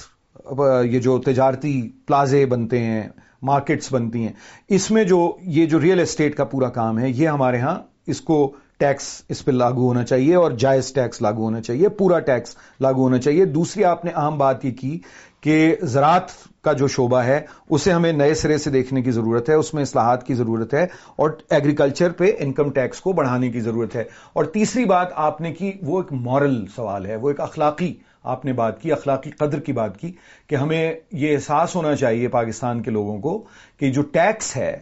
[0.85, 3.03] یہ جو تجارتی پلازے بنتے ہیں
[3.41, 4.33] مارکیٹس بنتی ہیں
[4.69, 8.21] اس میں جو یہ جو ریئل اسٹیٹ کا پورا کام ہے یہ ہمارے ہاں اس
[8.21, 8.51] کو
[8.83, 13.03] ٹیکس اس پہ لاگو ہونا چاہیے اور جائز ٹیکس لاگو ہونا چاہیے، پورا ٹیکس لاگو
[13.03, 14.97] ہونا چاہیے۔ دوسری آپ نے اہم بات یہ کی
[15.41, 16.31] کہ زراعت
[16.61, 19.81] کا جو شعبہ ہے، اسے ہمیں نئے سرے سے دیکھنے کی ضرورت ہے، اس میں
[19.81, 24.03] اصلاحات کی ضرورت ہے اور ایگریکلچر پہ انکم ٹیکس کو بڑھانے کی ضرورت ہے۔
[24.33, 28.45] اور تیسری بات آپ نے کی، وہ ایک مورل سوال ہے، وہ ایک اخلاقی آپ
[28.45, 30.11] نے بات کی، اخلاقی قدر کی بات کی
[30.47, 33.43] کہ ہمیں یہ احساس ہونا چاہیے پاکستان کے لوگوں کو
[33.79, 34.73] کہ جو ٹیکس ہے،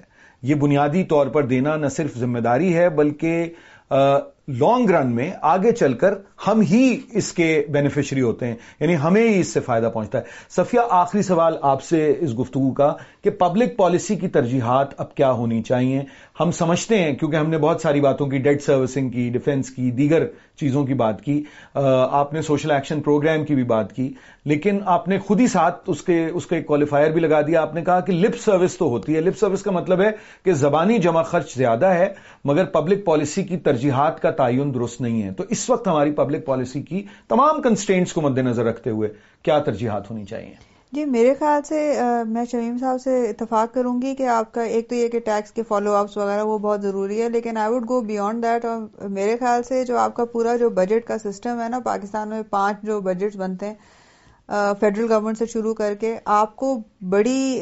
[0.41, 3.53] یہ بنیادی طور پر دینا نہ صرف ذمہ داری ہے بلکہ
[4.47, 6.13] لانگ رن میں آگے چل کر
[6.47, 10.23] ہم ہی اس کے بینیفیشری ہوتے ہیں یعنی ہمیں ہی اس سے فائدہ پہنچتا ہے۔
[10.49, 12.93] صفیہ آخری سوال آپ سے اس گفتگو کا۔
[13.23, 16.01] کہ پبلک پالیسی کی ترجیحات اب کیا ہونی چاہیے؟
[16.39, 19.91] ہم سمجھتے ہیں، کیونکہ ہم نے بہت ساری باتوں کی ڈیٹ سروسنگ کی ڈیفنس کی،
[19.91, 20.25] دیگر
[20.59, 21.43] چیزوں کی بات کی۔
[22.11, 24.13] آپ نے سوشل ایکشن پروگرام کی بھی بات کی۔
[24.45, 27.61] لیکن آپ نے خود ہی ساتھ اس کے، اس کا ایک کوالیفائر بھی لگا دیا۔
[27.61, 30.09] آپ نے کہا کہ لپ سروس تو ہوتی ہے۔ لپ سروس کا مطلب ہے
[30.45, 32.13] کہ زبانی جمع خرچ زیادہ ہے،
[32.45, 36.45] مگر پبلک پالیسی کی ترجیحات کا تعین درست نہیں ہے۔ تو اس وقت ہماری پبلک
[36.45, 39.09] پالیسی کی تمام کنسٹینٹس کو مد نظر رکھتے ہوئے
[39.43, 41.77] کیا ترجیحات ہونی چاہیے؟ جی میرے خیال سے
[42.27, 45.51] میں شمیم صاحب سے اتفاق کروں گی کہ آپ کا، ایک تو یہ کہ ٹیکس
[45.51, 49.07] کے فالو اپس وغیرہ وہ بہت ضروری ہے، لیکن I would go beyond that اور
[49.09, 52.41] میرے خیال سے جو آپ کا پورا جو بجٹ کا سسٹم ہے نا، پاکستان میں
[52.49, 56.77] پانچ جو بجٹس بنتے ہیں فیڈرل گورنمنٹ سے شروع کر کے آپ کو
[57.09, 57.61] بڑی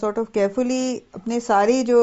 [0.00, 2.00] سارٹ آف کیئرفلی اپنی ساری جو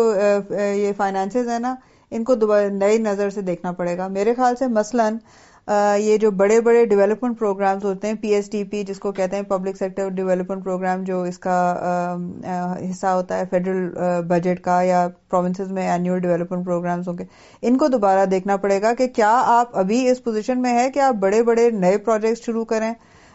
[0.52, 1.76] یہ فائنانسز ہیں نا،
[2.12, 2.36] ان کو
[2.72, 5.18] نئی نظر سے دیکھنا پڑے گا۔ میرے خیال سے مثلاً
[5.68, 9.36] یہ جو بڑے بڑے ڈیولپمنٹ پروگرامز ہوتے ہیں پی ایس ٹی پی جس کو کہتے
[9.36, 11.58] ہیں پبلک سیکٹر ڈیولپمنٹ پروگرام جو اس کا
[12.92, 13.90] حصہ ہوتا ہے فیڈرل
[14.28, 17.24] بجٹ کا یا پروونسز میں اینوئل ڈیولپمنٹ پروگرامز ہوں گے۔
[17.62, 21.00] ان کو دوبارہ دیکھنا پڑے گا کہ کیا آپ ابھی اس پوزیشن میں ہے کہ
[21.00, 22.92] آپ بڑے بڑے نئے پروجیکٹ شروع کریں،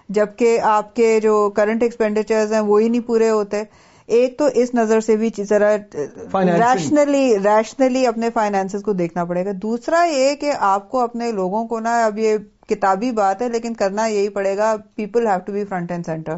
[0.08, 3.62] جبکہ آپ کے جو کرنٹ ایکسپینڈیچرز ہیں وہی نہیں پورے ہوتے۔
[4.06, 5.76] ایک تو اس نظر سے بھی ذرا
[6.34, 11.68] ریشنلی ریشنلی اپنے فائنینس کو دیکھنا پڑے گا۔ دوسرا یہ کہ آپ کو اپنے لوگوں
[11.68, 12.36] کو نا اب یہ
[12.68, 16.36] کتابی بات ہے لیکن کرنا یہی پڑے گا people have to be front and centre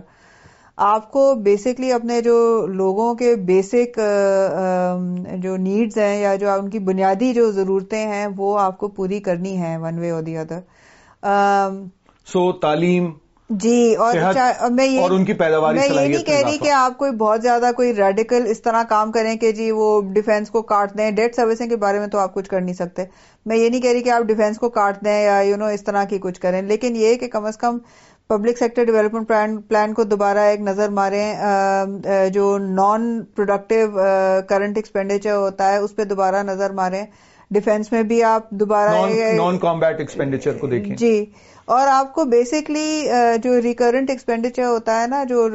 [0.77, 4.01] آپ کو بیسکلی اپنے جو لوگوں کے بیسک
[5.43, 9.21] جو نیڈز ہیں یا جو ان کی بنیادی جو ضرورتیں ہیں وہ آپ کو پوری
[9.21, 10.61] کرنی ہے ون وے اور دی ادر
[12.27, 13.13] سو تعلیم
[13.59, 14.15] جی اور
[14.71, 17.71] میں یہ ان کی پیداواری میں یہ نہیں کہہ رہی کہ آپ کوئی بہت زیادہ
[17.77, 21.69] کوئی ریڈیکل اس طرح کام کریں کہ جی وہ ڈیفینس کو کاٹ دیں۔ ڈیٹ سروسنگ
[21.69, 23.05] کے بارے میں تو آپ کچھ کر نہیں سکتے۔
[23.47, 25.85] میں یہ نہیں کہہ رہی کہ آپ ڈیفینس کو کاٹ دیں یا یو نو اس
[25.85, 27.79] طرح کی کچھ کریں۔ لیکن یہ کہ کم از کم
[28.29, 29.29] پبلک سیکٹر ڈیولپمنٹ
[29.69, 31.35] پلان کو دوبارہ ایک نظر ماریں۔
[32.33, 33.91] جو نان پروڈکٹیو
[34.49, 37.05] کرنٹ ایکسپینڈیچر ہوتا ہے اس پہ دوبارہ نظر ماریں۔
[37.51, 38.95] ڈیفینس میں بھی آپ دوبارہ
[39.37, 41.25] نان کامبیٹ ایکسپینڈیچر کو دیکھیں۔ جی۔
[41.69, 43.09] اور آپ کو بیسکلی
[43.43, 45.49] جو ریکرنٹ ایکسپینڈیچر ہوتا ہے نا، جو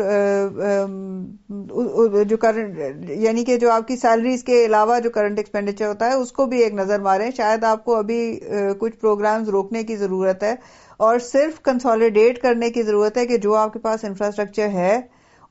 [2.30, 6.14] جو کرنٹ یعنی کہ جو آپ کی سیلریز کے علاوہ جو کرنٹ ایکسپینڈیچر ہوتا ہے،
[6.14, 8.40] اس کو بھی ایک نظر ماریں۔ شاید آپ کو ابھی
[8.80, 10.56] کچھ پروگرامز روکنے کی ضرورت ہے،
[10.98, 15.00] اور صرف کنسالیڈیٹ کرنے کی ضرورت ہے کہ جو آپ کے پاس انفراسٹرکچر ہے،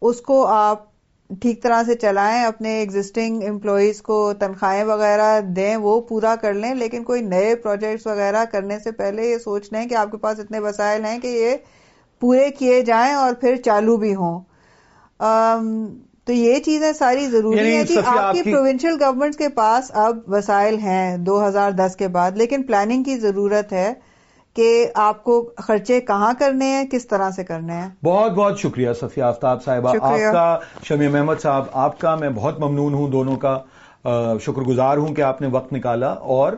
[0.03, 0.87] اس کو آپ
[1.31, 6.75] ٹھیک طرح سے چلائیں اپنے ایگزٹنگ امپلائیز کو تنخواہیں وغیرہ دیں وہ پورا کر لیں
[6.75, 10.39] لیکن کوئی نئے پروجیکٹس وغیرہ کرنے سے پہلے یہ سوچ لیں کہ آپ کے پاس
[10.39, 11.57] اتنے وسائل ہیں کہ یہ
[12.21, 14.41] پورے کیے جائیں اور پھر چالو بھی ہوں۔
[16.25, 20.19] تو یہ چیزیں ساری ضروری یعنی ہیں کہ آپ کی پروونشل گورنمنٹ کے پاس اب
[20.27, 23.95] وسائل ہیں دو ہزار دس کے بعد لیکن پلاننگ کی ضرورت ہے۔
[24.59, 28.93] کہ آپ کو خرچے کہاں کرنے ہیں کس طرح سے کرنے ہیں؟ بہت بہت شکریہ
[29.01, 33.37] صفیہ آفتاب صاحبہ آپ کا شمی محمد صاحب آپ کا میں بہت ممنون ہوں دونوں
[33.37, 33.59] کا۔
[34.41, 36.53] شکر گزار ہوں کہ آپ نے وقت نکالا اور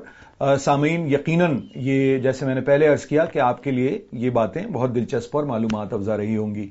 [0.61, 4.63] سامعین یقیناً یہ جیسے میں نے پہلے عرض کیا کہ آپ کے لیے یہ باتیں
[4.67, 6.69] بہت دلچسپ اور معلومات افزا رہی ہوں گی۔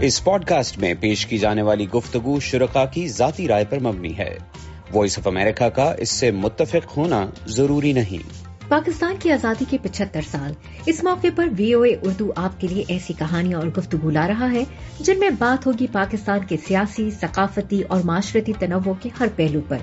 [0.00, 4.18] اس پوڈ کاسٹ میں پیش کی جانے والی گفتگو شرکا کی ذاتی رائے پر مبنی
[4.18, 4.59] ہے۔
[4.94, 10.20] وائس آف امریکہ کا اس سے متفق ہونا ضروری نہیں۔ پاکستان کی آزادی کے پچہتر
[10.30, 10.52] سال۔
[10.86, 14.28] اس موقع پر وی او اے اردو آپ کے لیے ایسی کہانیاں اور گفتگو لا
[14.28, 14.64] رہا ہے،
[15.00, 19.78] جن میں بات ہوگی پاکستان کے سیاسی، ثقافتی اور معاشرتی تنوع کے ہر پہلو پر۔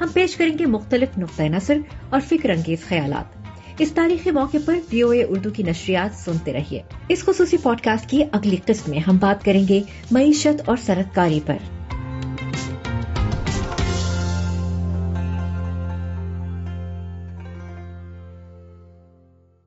[0.00, 1.78] ہم پیش کریں گے مختلف نقطۂ نظر
[2.10, 3.36] اور فکر انگیز خیالات۔
[3.78, 7.80] اس تاریخی موقع پر وی او اے اردو کی نشریات سنتے رہیے۔ اس خصوصی پوڈ
[7.80, 11.56] کاسٹ کی اگلی قسط میں ہم بات کریں گے معیشت اور صنعت کاری پر۔